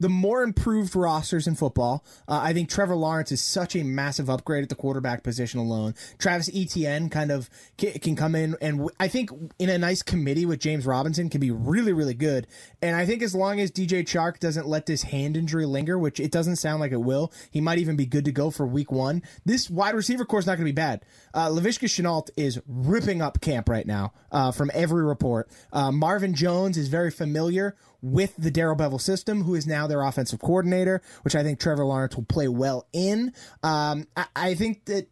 the 0.00 0.08
more 0.08 0.42
improved 0.42 0.94
rosters 0.94 1.46
in 1.46 1.54
football. 1.54 2.04
Uh, 2.26 2.40
I 2.42 2.52
think 2.52 2.68
Trevor 2.68 2.96
Lawrence 2.96 3.32
is 3.32 3.42
such 3.42 3.74
a 3.74 3.82
massive 3.82 4.30
upgrade 4.30 4.62
at 4.62 4.68
the 4.68 4.74
quarterback 4.74 5.22
position 5.22 5.60
alone. 5.60 5.94
Travis 6.18 6.50
Etienne 6.54 7.08
kind 7.08 7.30
of 7.30 7.50
ca- 7.80 7.98
can 7.98 8.16
come 8.16 8.34
in 8.34 8.56
and 8.60 8.78
w- 8.78 8.90
I 9.00 9.08
think 9.08 9.30
in 9.58 9.68
a 9.68 9.78
nice 9.78 10.02
committee 10.02 10.46
with 10.46 10.60
James 10.60 10.86
Robinson 10.86 11.28
can 11.28 11.40
be 11.40 11.50
really 11.50 11.92
really 11.92 12.14
good. 12.14 12.46
And 12.80 12.96
I 12.96 13.06
think 13.06 13.22
as 13.22 13.34
long 13.34 13.60
as 13.60 13.70
DJ 13.70 14.02
Chark 14.04 14.38
doesn't 14.38 14.66
let 14.68 14.86
this 14.86 15.02
hand 15.02 15.36
injury 15.36 15.66
linger, 15.66 15.98
which 15.98 16.20
it 16.20 16.30
doesn't 16.30 16.56
sound 16.56 16.80
like 16.80 16.92
it 16.92 17.00
will, 17.00 17.32
he 17.50 17.60
might 17.60 17.78
even 17.78 17.96
be 17.96 18.06
good 18.06 18.24
to 18.24 18.32
go 18.32 18.50
for 18.50 18.66
week 18.66 18.92
one. 18.92 19.22
This 19.44 19.68
wide 19.68 19.94
receiver 19.94 20.24
corps 20.24 20.40
is 20.40 20.46
not 20.46 20.56
going 20.56 20.66
to 20.66 20.72
be 20.72 20.72
bad. 20.72 21.04
Uh, 21.34 21.48
Laviska 21.48 21.88
Shenault 21.88 22.30
is 22.36 22.60
ripping 22.66 23.20
up 23.22 23.40
camp 23.40 23.68
right 23.68 23.86
now 23.86 24.12
uh, 24.30 24.52
from 24.52 24.70
every 24.74 25.04
report. 25.04 25.48
Uh, 25.72 25.90
Marvin 25.90 26.34
Jones 26.34 26.76
is 26.76 26.88
very 26.88 27.10
familiar 27.10 27.76
with 28.02 28.34
the 28.36 28.50
Darrell 28.50 28.76
Bevell 28.76 29.00
system, 29.00 29.42
who 29.42 29.54
is 29.54 29.66
now 29.66 29.86
their 29.86 30.02
offensive 30.02 30.40
coordinator, 30.40 31.02
which 31.22 31.34
I 31.34 31.42
think 31.42 31.58
Trevor 31.58 31.84
Lawrence 31.84 32.16
will 32.16 32.24
play 32.24 32.48
well 32.48 32.86
in. 32.92 33.32
Um, 33.62 34.06
I, 34.16 34.26
I 34.36 34.54
think 34.54 34.84
that 34.86 35.08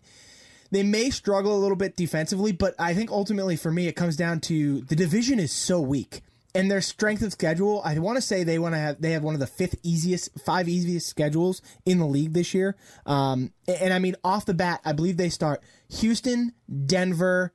they 0.71 0.83
may 0.83 1.11
struggle 1.11 1.57
a 1.57 1.61
little 1.61 1.77
bit 1.77 1.97
defensively, 1.97 2.53
but 2.53 2.75
I 2.79 2.95
think 2.95 3.11
ultimately 3.11 3.57
for 3.57 3.71
me 3.71 3.89
it 3.89 3.97
comes 3.97 4.17
down 4.17 4.41
to 4.43 4.83
the 4.83 4.97
division 4.97 5.39
is 5.39 5.53
so 5.53 5.81
weak. 5.81 6.23
And 6.55 6.71
their 6.71 6.81
strength 6.81 7.21
of 7.21 7.33
schedule, 7.33 7.83
I 7.85 7.99
want 7.99 8.17
to 8.17 8.23
say 8.23 8.43
they 8.43 8.59
want 8.59 8.75
to 8.75 8.79
have 8.79 9.01
they 9.03 9.11
have 9.11 9.23
one 9.23 9.35
of 9.35 9.41
the 9.41 9.47
fifth 9.47 9.75
easiest, 9.83 10.41
five 10.41 10.71
easiest 10.71 11.07
schedules 11.07 11.61
in 11.85 11.99
the 11.99 12.07
league 12.07 12.33
this 12.33 12.55
year. 12.55 12.77
Um, 13.05 13.53
and, 13.69 13.77
and 13.83 13.93
I 13.93 13.99
mean 13.99 14.17
off 14.25 14.47
the 14.47 14.55
bat, 14.55 14.81
I 14.83 14.93
believe 14.93 15.19
they 15.19 15.29
start 15.29 15.63
Houston, 16.01 16.55
Denver, 16.87 17.53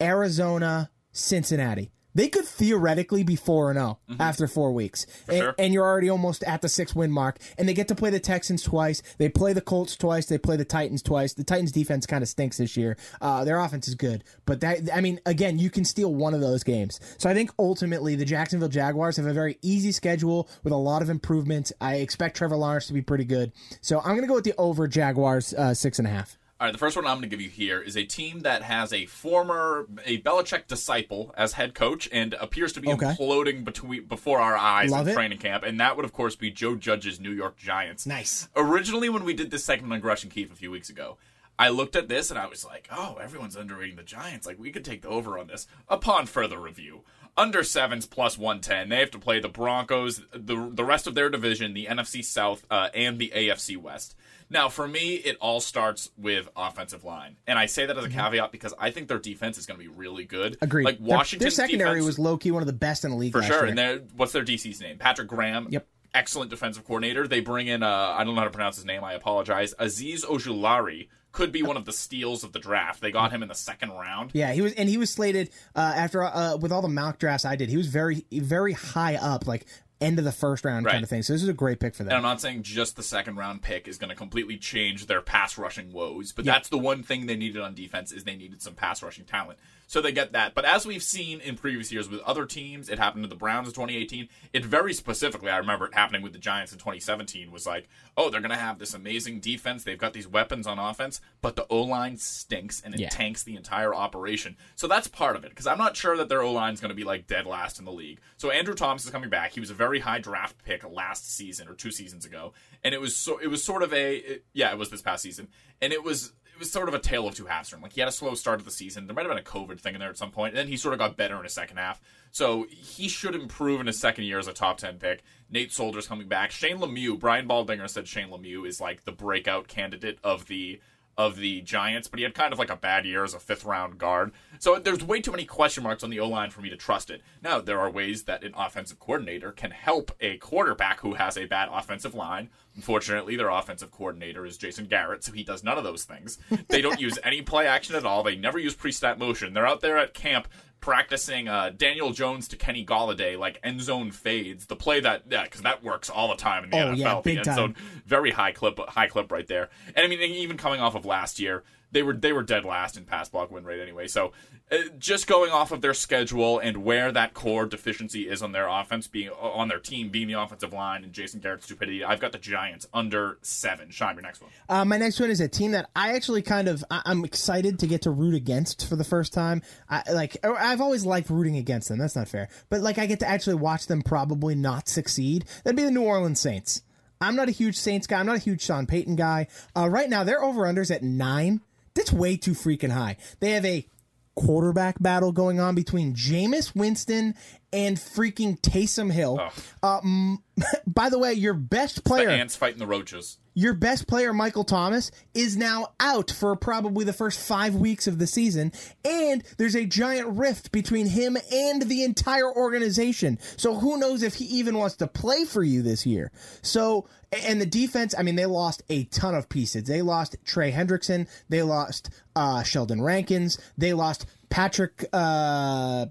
Arizona, 0.00 0.90
Cincinnati. 1.12 1.92
They 2.14 2.28
could 2.28 2.44
theoretically 2.44 3.22
be 3.22 3.36
4 3.36 3.70
and 3.70 3.78
0 3.78 3.98
after 4.20 4.46
4 4.46 4.72
weeks. 4.72 5.06
And, 5.28 5.38
sure. 5.38 5.54
and 5.58 5.72
you're 5.72 5.84
already 5.84 6.10
almost 6.10 6.42
at 6.44 6.62
the 6.62 6.68
6 6.68 6.94
win 6.94 7.10
mark 7.10 7.38
and 7.58 7.68
they 7.68 7.74
get 7.74 7.88
to 7.88 7.94
play 7.94 8.10
the 8.10 8.20
Texans 8.20 8.62
twice. 8.62 9.02
They 9.18 9.28
play 9.28 9.52
the 9.52 9.60
Colts 9.60 9.96
twice, 9.96 10.26
they 10.26 10.38
play 10.38 10.56
the 10.56 10.64
Titans 10.64 11.02
twice. 11.02 11.34
The 11.34 11.44
Titans 11.44 11.72
defense 11.72 12.06
kind 12.06 12.22
of 12.22 12.28
stinks 12.28 12.58
this 12.58 12.76
year. 12.76 12.96
Uh, 13.20 13.44
their 13.44 13.58
offense 13.58 13.88
is 13.88 13.94
good, 13.94 14.24
but 14.46 14.60
that 14.60 14.88
I 14.94 15.00
mean 15.00 15.20
again, 15.26 15.58
you 15.58 15.70
can 15.70 15.84
steal 15.84 16.14
one 16.14 16.34
of 16.34 16.40
those 16.40 16.62
games. 16.62 17.00
So 17.18 17.28
I 17.28 17.34
think 17.34 17.50
ultimately 17.58 18.16
the 18.16 18.24
Jacksonville 18.24 18.68
Jaguars 18.68 19.16
have 19.16 19.26
a 19.26 19.32
very 19.32 19.58
easy 19.62 19.92
schedule 19.92 20.48
with 20.62 20.72
a 20.72 20.76
lot 20.76 21.02
of 21.02 21.10
improvements. 21.10 21.72
I 21.80 21.96
expect 21.96 22.36
Trevor 22.36 22.56
Lawrence 22.56 22.86
to 22.86 22.92
be 22.92 23.02
pretty 23.02 23.24
good. 23.24 23.52
So 23.80 23.98
I'm 24.00 24.10
going 24.10 24.22
to 24.22 24.26
go 24.26 24.34
with 24.34 24.44
the 24.44 24.54
over 24.58 24.86
Jaguars 24.88 25.54
uh, 25.54 25.74
six 25.74 25.98
and 25.98 26.08
a 26.08 26.10
half. 26.10 26.38
All 26.62 26.66
right, 26.66 26.72
the 26.72 26.78
first 26.78 26.94
one 26.94 27.04
I'm 27.08 27.16
going 27.16 27.22
to 27.22 27.26
give 27.28 27.40
you 27.40 27.48
here 27.48 27.80
is 27.80 27.96
a 27.96 28.04
team 28.04 28.42
that 28.42 28.62
has 28.62 28.92
a 28.92 29.06
former 29.06 29.88
a 30.04 30.20
Belichick 30.20 30.68
disciple 30.68 31.34
as 31.36 31.54
head 31.54 31.74
coach 31.74 32.08
and 32.12 32.34
appears 32.34 32.72
to 32.74 32.80
be 32.80 32.88
Okay. 32.88 33.06
imploding 33.06 33.64
between 33.64 34.04
before 34.04 34.38
our 34.38 34.56
eyes 34.56 34.92
Love 34.92 35.08
in 35.08 35.10
it. 35.10 35.14
training 35.14 35.38
camp, 35.38 35.64
and 35.64 35.80
that 35.80 35.96
would 35.96 36.04
of 36.04 36.12
course 36.12 36.36
be 36.36 36.52
Joe 36.52 36.76
Judge's 36.76 37.18
New 37.18 37.32
York 37.32 37.56
Giants. 37.56 38.06
Nice. 38.06 38.48
Originally, 38.54 39.08
when 39.08 39.24
we 39.24 39.34
did 39.34 39.50
this 39.50 39.64
segment 39.64 39.92
on 39.92 39.98
Gresh 39.98 40.22
and 40.22 40.30
Keefe 40.32 40.52
a 40.52 40.54
few 40.54 40.70
weeks 40.70 40.88
ago, 40.88 41.18
I 41.58 41.68
looked 41.70 41.96
at 41.96 42.06
this 42.06 42.30
and 42.30 42.38
I 42.38 42.46
was 42.46 42.64
like, 42.64 42.88
"Oh, 42.92 43.16
everyone's 43.20 43.56
underrating 43.56 43.96
the 43.96 44.04
Giants. 44.04 44.46
Like 44.46 44.60
we 44.60 44.70
could 44.70 44.84
take 44.84 45.02
the 45.02 45.08
over 45.08 45.40
on 45.40 45.48
this." 45.48 45.66
Upon 45.88 46.26
further 46.26 46.60
review, 46.60 47.02
under 47.36 47.64
sevens 47.64 48.06
plus 48.06 48.38
one 48.38 48.60
ten, 48.60 48.88
they 48.88 49.00
have 49.00 49.10
to 49.10 49.18
play 49.18 49.40
the 49.40 49.48
Broncos, 49.48 50.22
the 50.32 50.70
the 50.72 50.84
rest 50.84 51.08
of 51.08 51.16
their 51.16 51.28
division, 51.28 51.74
the 51.74 51.86
NFC 51.86 52.24
South, 52.24 52.64
uh, 52.70 52.88
and 52.94 53.18
the 53.18 53.32
AFC 53.34 53.76
West. 53.76 54.14
Now, 54.52 54.68
for 54.68 54.86
me, 54.86 55.14
it 55.14 55.38
all 55.40 55.60
starts 55.60 56.10
with 56.18 56.48
offensive 56.54 57.04
line, 57.04 57.36
and 57.46 57.58
I 57.58 57.66
say 57.66 57.86
that 57.86 57.96
as 57.96 58.04
a 58.04 58.10
caveat 58.10 58.52
because 58.52 58.74
I 58.78 58.90
think 58.90 59.08
their 59.08 59.18
defense 59.18 59.56
is 59.56 59.64
going 59.64 59.80
to 59.80 59.82
be 59.82 59.88
really 59.88 60.24
good. 60.24 60.52
Mm-hmm. 60.54 60.64
Agreed. 60.64 60.84
Like 60.84 60.98
Washington, 61.00 61.44
their, 61.44 61.50
secondary 61.50 62.00
defense, 62.00 62.06
was 62.06 62.18
low 62.18 62.36
key 62.36 62.50
one 62.50 62.62
of 62.62 62.66
the 62.66 62.74
best 62.74 63.04
in 63.04 63.10
the 63.12 63.16
league 63.16 63.32
for 63.32 63.42
sure. 63.42 63.60
year. 63.60 63.64
And 63.64 63.78
they're- 63.78 64.02
what's 64.14 64.32
their 64.32 64.44
DC's 64.44 64.80
name? 64.80 64.98
Patrick 64.98 65.28
Graham. 65.28 65.68
Yep. 65.70 65.86
Excellent 66.14 66.50
defensive 66.50 66.84
coordinator. 66.84 67.26
They 67.26 67.40
bring 67.40 67.68
in, 67.68 67.82
uh, 67.82 67.88
I 67.88 68.24
don't 68.24 68.34
know 68.34 68.42
how 68.42 68.44
to 68.44 68.50
pronounce 68.50 68.76
his 68.76 68.84
name. 68.84 69.02
I 69.02 69.14
apologize. 69.14 69.72
Azeez 69.80 70.26
Ojulari 70.26 71.08
could 71.32 71.50
be 71.50 71.62
one 71.62 71.78
of 71.78 71.86
the 71.86 71.92
steals 71.92 72.44
of 72.44 72.52
the 72.52 72.58
draft. 72.58 73.00
They 73.00 73.10
got 73.10 73.32
him 73.32 73.42
in 73.42 73.48
the 73.48 73.54
second 73.54 73.92
round. 73.92 74.32
Yeah, 74.34 74.52
he 74.52 74.60
was, 74.60 74.74
and 74.74 74.86
he 74.86 74.98
was 74.98 75.08
slated 75.08 75.48
uh, 75.74 75.80
after 75.96 76.22
uh, 76.22 76.56
with 76.58 76.70
all 76.70 76.82
the 76.82 76.88
mock 76.88 77.18
drafts 77.18 77.46
I 77.46 77.56
did. 77.56 77.70
He 77.70 77.78
was 77.78 77.86
very, 77.86 78.26
very 78.30 78.74
high 78.74 79.16
up, 79.16 79.46
like 79.46 79.64
end 80.02 80.18
of 80.18 80.24
the 80.24 80.32
first 80.32 80.64
round 80.64 80.86
kind 80.86 81.02
of 81.02 81.08
thing. 81.08 81.22
So 81.22 81.32
this 81.32 81.42
is 81.42 81.48
a 81.48 81.52
great 81.54 81.80
pick 81.80 81.94
for 81.94 82.02
And. 82.02 82.12
I'm 82.12 82.22
not 82.22 82.40
saying 82.40 82.62
just 82.62 82.96
the 82.96 83.02
second 83.02 83.36
round 83.36 83.62
pick 83.62 83.86
is 83.88 83.98
going 83.98 84.10
to 84.10 84.16
completely 84.16 84.56
change 84.56 85.06
their 85.06 85.20
pass 85.20 85.56
rushing 85.56 85.92
woes, 85.92 86.32
but 86.32 86.44
that's 86.44 86.68
the 86.68 86.78
one 86.78 87.02
thing 87.02 87.26
they 87.26 87.36
needed 87.36 87.60
on 87.62 87.74
defense 87.74 88.12
is 88.12 88.24
they 88.24 88.36
needed 88.36 88.60
some 88.62 88.74
pass 88.74 89.02
rushing 89.02 89.24
talent. 89.24 89.58
So 89.86 90.00
they 90.00 90.12
get 90.12 90.32
that. 90.32 90.54
But 90.54 90.64
as 90.64 90.86
we've 90.86 91.02
seen 91.02 91.40
in 91.40 91.56
previous 91.56 91.92
years 91.92 92.08
with 92.08 92.20
other 92.20 92.46
teams, 92.46 92.88
it 92.88 92.98
happened 92.98 93.24
to 93.24 93.28
the 93.28 93.34
Browns 93.36 93.68
in 93.68 93.74
2018. 93.74 94.26
It 94.54 94.64
very 94.64 94.94
specifically, 94.94 95.50
I 95.50 95.58
remember 95.58 95.84
it 95.86 95.94
happening 95.94 96.22
with 96.22 96.32
the 96.32 96.38
Giants 96.38 96.72
in 96.72 96.78
2017. 96.78 97.50
Was 97.50 97.66
like, 97.66 97.90
oh, 98.16 98.30
they're 98.30 98.40
going 98.40 98.50
to 98.52 98.56
have 98.56 98.78
this 98.78 98.94
amazing 98.94 99.40
defense. 99.40 99.84
They've 99.84 99.98
got 99.98 100.14
these 100.14 100.26
weapons 100.26 100.66
on 100.66 100.78
offense, 100.78 101.20
but 101.42 101.56
the 101.56 101.66
O 101.68 101.82
line 101.82 102.16
stinks 102.16 102.80
and 102.80 102.94
it 102.94 103.00
Yeah. 103.00 103.08
tanks 103.10 103.42
the 103.42 103.54
entire 103.54 103.94
operation. 103.94 104.56
So 104.76 104.86
that's 104.88 105.08
part 105.08 105.36
of 105.36 105.44
it 105.44 105.50
because 105.50 105.66
I'm 105.66 105.76
not 105.78 105.94
sure 105.94 106.16
that 106.16 106.30
their 106.30 106.40
O 106.40 106.52
line 106.52 106.72
is 106.72 106.80
going 106.80 106.88
to 106.88 106.94
be 106.94 107.04
like 107.04 107.26
dead 107.26 107.44
last 107.44 107.78
in 107.78 107.84
the 107.84 107.92
league. 107.92 108.18
So 108.38 108.50
Andrew 108.50 108.74
Thomas 108.74 109.04
is 109.04 109.10
coming 109.10 109.28
back. 109.28 109.52
He 109.52 109.60
was 109.60 109.68
a 109.70 109.74
very 109.74 109.91
high 110.00 110.18
draft 110.18 110.62
pick 110.64 110.84
last 110.88 111.30
season 111.34 111.68
or 111.68 111.74
two 111.74 111.90
seasons 111.90 112.24
ago, 112.24 112.52
and 112.84 112.94
it 112.94 113.00
was 113.00 113.16
so 113.16 113.38
it 113.38 113.48
was 113.48 113.62
sort 113.62 113.82
of 113.82 113.92
a 113.92 114.16
it- 114.16 114.44
yeah, 114.52 114.70
it 114.72 114.78
was 114.78 114.90
this 114.90 115.02
past 115.02 115.22
season, 115.22 115.48
and 115.80 115.92
it 115.92 116.02
was 116.04 116.32
it 116.52 116.58
was 116.58 116.70
sort 116.70 116.88
of 116.88 116.94
a 116.94 116.98
tale 116.98 117.26
of 117.26 117.34
two 117.34 117.46
halves 117.46 117.70
for 117.70 117.76
him. 117.76 117.82
Like 117.82 117.92
he 117.94 118.00
had 118.00 118.08
a 118.08 118.12
slow 118.12 118.34
start 118.34 118.58
of 118.58 118.64
the 118.64 118.70
season. 118.70 119.06
There 119.06 119.14
might 119.14 119.22
have 119.26 119.30
been 119.30 119.38
a 119.38 119.42
COVID 119.42 119.80
thing 119.80 119.94
in 119.94 120.00
there 120.00 120.10
at 120.10 120.18
some 120.18 120.30
point, 120.30 120.52
and 120.54 120.58
then 120.58 120.68
he 120.68 120.76
sort 120.76 120.92
of 120.92 120.98
got 120.98 121.16
better 121.16 121.36
in 121.36 121.44
his 121.44 121.52
second 121.54 121.78
half. 121.78 122.00
So 122.30 122.66
he 122.70 123.08
should 123.08 123.34
improve 123.34 123.80
in 123.80 123.86
his 123.86 123.98
second 123.98 124.24
year 124.24 124.38
as 124.38 124.46
a 124.48 124.52
top 124.52 124.78
ten 124.78 124.98
pick. 124.98 125.22
Nate 125.50 125.72
Solder's 125.72 126.06
coming 126.06 126.28
back. 126.28 126.50
Shane 126.50 126.78
Lemieux, 126.78 127.18
Brian 127.18 127.48
Baldinger 127.48 127.88
said 127.88 128.06
Shane 128.08 128.28
Lemieux 128.28 128.66
is 128.66 128.80
like 128.80 129.04
the 129.04 129.12
breakout 129.12 129.66
candidate 129.68 130.18
of 130.22 130.46
the 130.46 130.80
of 131.16 131.36
the 131.36 131.60
Giants, 131.60 132.08
but 132.08 132.18
he 132.18 132.22
had 132.22 132.34
kind 132.34 132.52
of 132.52 132.58
like 132.58 132.70
a 132.70 132.76
bad 132.76 133.04
year 133.04 133.24
as 133.24 133.34
a 133.34 133.38
fifth 133.38 133.64
round 133.64 133.98
guard. 133.98 134.32
So 134.58 134.78
there's 134.78 135.04
way 135.04 135.20
too 135.20 135.30
many 135.30 135.44
question 135.44 135.82
marks 135.82 136.02
on 136.02 136.10
the 136.10 136.20
O 136.20 136.28
line 136.28 136.50
for 136.50 136.60
me 136.60 136.70
to 136.70 136.76
trust 136.76 137.10
it. 137.10 137.22
Now, 137.42 137.60
there 137.60 137.80
are 137.80 137.90
ways 137.90 138.24
that 138.24 138.44
an 138.44 138.54
offensive 138.56 138.98
coordinator 138.98 139.52
can 139.52 139.72
help 139.72 140.12
a 140.20 140.38
quarterback 140.38 141.00
who 141.00 141.14
has 141.14 141.36
a 141.36 141.46
bad 141.46 141.68
offensive 141.70 142.14
line. 142.14 142.48
Unfortunately, 142.76 143.36
their 143.36 143.50
offensive 143.50 143.90
coordinator 143.90 144.46
is 144.46 144.56
Jason 144.56 144.86
Garrett, 144.86 145.22
so 145.24 145.32
he 145.32 145.44
does 145.44 145.62
none 145.62 145.76
of 145.78 145.84
those 145.84 146.04
things. 146.04 146.38
They 146.68 146.80
don't 146.80 147.00
use 147.00 147.18
any 147.22 147.42
play 147.42 147.66
action 147.66 147.94
at 147.96 148.06
all. 148.06 148.22
They 148.22 148.36
never 148.36 148.58
use 148.58 148.74
pre 148.74 148.92
snap 148.92 149.18
motion. 149.18 149.52
They're 149.52 149.66
out 149.66 149.80
there 149.80 149.98
at 149.98 150.14
camp 150.14 150.48
practicing 150.80 151.48
uh, 151.48 151.70
Daniel 151.76 152.12
Jones 152.12 152.48
to 152.48 152.56
Kenny 152.56 152.84
Golladay, 152.84 153.38
like 153.38 153.60
end 153.62 153.80
zone 153.82 154.10
fades, 154.10 154.66
the 154.66 154.74
play 154.74 155.00
that 155.00 155.22
yeah, 155.30 155.44
because 155.44 155.60
that 155.62 155.84
works 155.84 156.10
all 156.10 156.28
the 156.28 156.34
time 156.34 156.64
in 156.64 156.70
the 156.70 156.76
Oh, 156.80 156.86
NFL. 156.92 156.96
yeah, 156.96 157.14
the 157.14 157.20
big 157.20 157.36
end 157.36 157.44
time. 157.44 157.54
zone, 157.54 157.76
very 158.04 158.30
high 158.32 158.52
clip, 158.52 158.78
high 158.88 159.06
clip 159.06 159.30
right 159.30 159.46
there. 159.46 159.70
And 159.94 160.04
I 160.04 160.08
mean, 160.08 160.20
even 160.20 160.56
coming 160.56 160.80
off 160.80 160.94
of 160.96 161.04
last 161.04 161.38
year, 161.38 161.62
they 161.92 162.02
were 162.02 162.14
they 162.14 162.32
were 162.32 162.42
dead 162.42 162.64
last 162.64 162.96
in 162.96 163.04
pass 163.04 163.28
block 163.28 163.50
win 163.50 163.64
rate 163.64 163.80
anyway. 163.80 164.08
So 164.08 164.32
uh, 164.70 164.78
just 164.98 165.26
going 165.26 165.52
off 165.52 165.70
of 165.70 165.80
their 165.80 165.94
schedule 165.94 166.58
and 166.58 166.78
where 166.78 167.12
that 167.12 167.34
core 167.34 167.66
deficiency 167.66 168.28
is 168.28 168.42
on 168.42 168.52
their 168.52 168.66
offense, 168.66 169.06
being 169.06 169.28
on 169.30 169.68
their 169.68 169.78
team, 169.78 170.08
being 170.08 170.28
the 170.28 170.40
offensive 170.40 170.72
line 170.72 171.04
and 171.04 171.12
Jason 171.12 171.40
Garrett's 171.40 171.66
stupidity, 171.66 172.02
I've 172.02 172.20
got 172.20 172.32
the 172.32 172.38
Giants 172.38 172.88
under 172.92 173.38
seven. 173.42 173.90
Shine 173.90 174.16
your 174.16 174.22
next 174.22 174.40
one. 174.40 174.50
Uh, 174.68 174.84
my 174.84 174.96
next 174.96 175.20
one 175.20 175.30
is 175.30 175.40
a 175.40 175.48
team 175.48 175.72
that 175.72 175.90
I 175.94 176.14
actually 176.14 176.42
kind 176.42 176.68
of 176.68 176.82
I, 176.90 177.02
I'm 177.04 177.24
excited 177.24 177.78
to 177.80 177.86
get 177.86 178.02
to 178.02 178.10
root 178.10 178.34
against 178.34 178.88
for 178.88 178.96
the 178.96 179.04
first 179.04 179.32
time. 179.32 179.62
I 179.88 180.02
like 180.10 180.36
I've 180.44 180.80
always 180.80 181.04
liked 181.04 181.30
rooting 181.30 181.56
against 181.56 181.88
them. 181.88 181.98
That's 181.98 182.16
not 182.16 182.28
fair, 182.28 182.48
but 182.70 182.80
like 182.80 182.98
I 182.98 183.06
get 183.06 183.20
to 183.20 183.28
actually 183.28 183.56
watch 183.56 183.86
them 183.86 184.02
probably 184.02 184.54
not 184.54 184.88
succeed. 184.88 185.44
That'd 185.64 185.76
be 185.76 185.84
the 185.84 185.90
New 185.90 186.02
Orleans 186.02 186.40
Saints. 186.40 186.82
I'm 187.22 187.36
not 187.36 187.48
a 187.48 187.52
huge 187.52 187.76
Saints 187.76 188.06
guy. 188.06 188.18
I'm 188.18 188.26
not 188.26 188.36
a 188.36 188.40
huge 188.40 188.62
Sean 188.62 188.86
Payton 188.86 189.14
guy. 189.14 189.46
Uh, 189.76 189.88
right 189.88 190.10
now, 190.10 190.24
their 190.24 190.42
over 190.42 190.62
unders 190.62 190.92
at 190.92 191.02
nine. 191.02 191.60
That's 191.94 192.12
way 192.12 192.36
too 192.36 192.52
freaking 192.52 192.92
high. 192.92 193.16
They 193.40 193.50
have 193.50 193.64
a 193.64 193.86
quarterback 194.34 195.00
battle 195.00 195.32
going 195.32 195.60
on 195.60 195.74
between 195.74 196.14
Jameis 196.14 196.74
Winston 196.74 197.34
and 197.72 197.96
freaking 197.96 198.60
Taysom 198.60 199.10
Hill. 199.10 199.38
Uh, 199.82 200.00
mm, 200.00 200.36
by 200.86 201.08
the 201.08 201.18
way, 201.18 201.32
your 201.32 201.54
best 201.54 201.96
The 201.96 202.02
player 202.02 202.28
ants 202.30 202.54
fighting 202.56 202.78
the 202.78 202.86
roaches. 202.86 203.38
your 203.54 203.74
best 203.74 204.06
player, 204.06 204.32
Michael 204.32 204.64
Thomas, 204.64 205.10
is 205.34 205.56
now 205.56 205.88
out 206.00 206.30
for 206.30 206.54
probably 206.56 207.04
the 207.04 207.12
first 207.12 207.40
five 207.40 207.74
weeks 207.74 208.06
of 208.06 208.18
the 208.18 208.26
season, 208.26 208.72
and 209.04 209.42
there's 209.58 209.74
a 209.74 209.84
giant 209.86 210.28
rift 210.38 210.72
between 210.72 211.06
him 211.06 211.36
and 211.52 211.82
the 211.82 212.02
entire 212.04 212.50
organization. 212.54 213.38
So 213.56 213.74
who 213.74 213.98
knows 213.98 214.22
if 214.22 214.34
he 214.34 214.44
even 214.46 214.76
wants 214.78 214.96
to 214.96 215.06
play 215.06 215.44
for 215.44 215.62
you 215.62 215.82
this 215.82 216.04
year? 216.06 216.30
So, 216.62 217.08
and 217.46 217.60
the 217.60 217.66
defense, 217.66 218.14
I 218.16 218.22
mean, 218.22 218.36
they 218.36 218.46
lost 218.46 218.82
a 218.90 219.04
ton 219.04 219.34
of 219.34 219.48
pieces. 219.48 219.84
They 219.84 220.02
lost 220.02 220.36
Trey 220.44 220.70
Hendrickson, 220.72 221.28
they 221.48 221.62
lost 221.62 222.10
uh, 222.36 222.62
Sheldon 222.62 223.00
Rankins, 223.02 223.58
they 223.78 223.92
lost 223.94 224.26
Patrick. 224.50 225.04
Uh, 225.12 226.06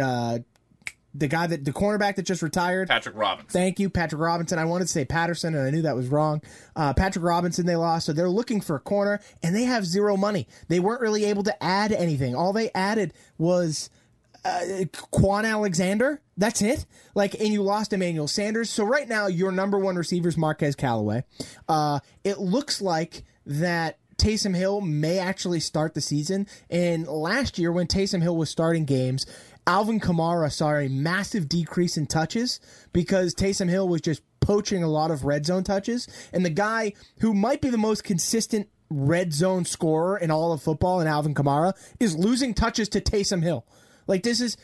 uh, 0.00 0.38
the 1.18 1.28
guy 1.28 1.46
that 1.46 1.64
the 1.64 1.72
cornerback 1.72 2.16
that 2.16 2.22
just 2.22 2.42
retired. 2.42 2.88
Patrick 2.88 3.16
Robinson. 3.16 3.48
Thank 3.48 3.80
you, 3.80 3.90
Patrick 3.90 4.20
Robinson. 4.20 4.58
I 4.58 4.64
wanted 4.64 4.84
to 4.86 4.92
say 4.92 5.04
Patterson, 5.04 5.54
and 5.54 5.66
I 5.66 5.70
knew 5.70 5.82
that 5.82 5.96
was 5.96 6.08
wrong. 6.08 6.42
Uh, 6.74 6.92
Patrick 6.94 7.24
Robinson, 7.24 7.66
they 7.66 7.76
lost, 7.76 8.06
so 8.06 8.12
they're 8.12 8.28
looking 8.28 8.60
for 8.60 8.76
a 8.76 8.80
corner, 8.80 9.20
and 9.42 9.54
they 9.54 9.64
have 9.64 9.84
zero 9.84 10.16
money. 10.16 10.46
They 10.68 10.80
weren't 10.80 11.00
really 11.00 11.24
able 11.24 11.42
to 11.44 11.62
add 11.62 11.92
anything. 11.92 12.34
All 12.34 12.52
they 12.52 12.70
added 12.74 13.12
was 13.38 13.90
uh, 14.44 14.84
Kwon 15.12 15.44
Alexander. 15.44 16.20
That's 16.36 16.62
it. 16.62 16.86
Like, 17.14 17.34
and 17.34 17.48
you 17.48 17.62
lost 17.62 17.92
Emmanuel 17.92 18.28
Sanders. 18.28 18.70
So 18.70 18.84
right 18.84 19.08
now, 19.08 19.26
your 19.26 19.52
number 19.52 19.78
one 19.78 19.96
receiver 19.96 20.28
is 20.28 20.36
Marquez 20.36 20.76
Callaway. 20.76 21.24
Uh, 21.68 22.00
it 22.24 22.38
looks 22.38 22.80
like 22.80 23.24
that. 23.46 23.98
Taysom 24.16 24.56
Hill 24.56 24.80
may 24.80 25.18
actually 25.18 25.60
start 25.60 25.92
the 25.92 26.00
season. 26.00 26.46
And 26.70 27.06
last 27.06 27.58
year, 27.58 27.70
when 27.70 27.86
Taysom 27.86 28.22
Hill 28.22 28.34
was 28.34 28.48
starting 28.48 28.86
games, 28.86 29.26
Alvin 29.66 29.98
Kamara 29.98 30.52
saw 30.52 30.76
a 30.76 30.88
massive 30.88 31.48
decrease 31.48 31.96
in 31.96 32.06
touches 32.06 32.60
because 32.92 33.34
Taysom 33.34 33.68
Hill 33.68 33.88
was 33.88 34.00
just 34.00 34.22
poaching 34.40 34.84
a 34.84 34.88
lot 34.88 35.10
of 35.10 35.24
red 35.24 35.44
zone 35.44 35.64
touches. 35.64 36.06
And 36.32 36.44
the 36.44 36.50
guy 36.50 36.92
who 37.20 37.34
might 37.34 37.60
be 37.60 37.70
the 37.70 37.78
most 37.78 38.04
consistent 38.04 38.68
red 38.88 39.32
zone 39.32 39.64
scorer 39.64 40.16
in 40.18 40.30
all 40.30 40.52
of 40.52 40.62
football, 40.62 41.00
in 41.00 41.08
Alvin 41.08 41.34
Kamara, 41.34 41.72
is 41.98 42.16
losing 42.16 42.54
touches 42.54 42.88
to 42.90 43.00
Taysom 43.00 43.42
Hill. 43.42 43.66
Like 44.06 44.22
this 44.22 44.40
is 44.40 44.56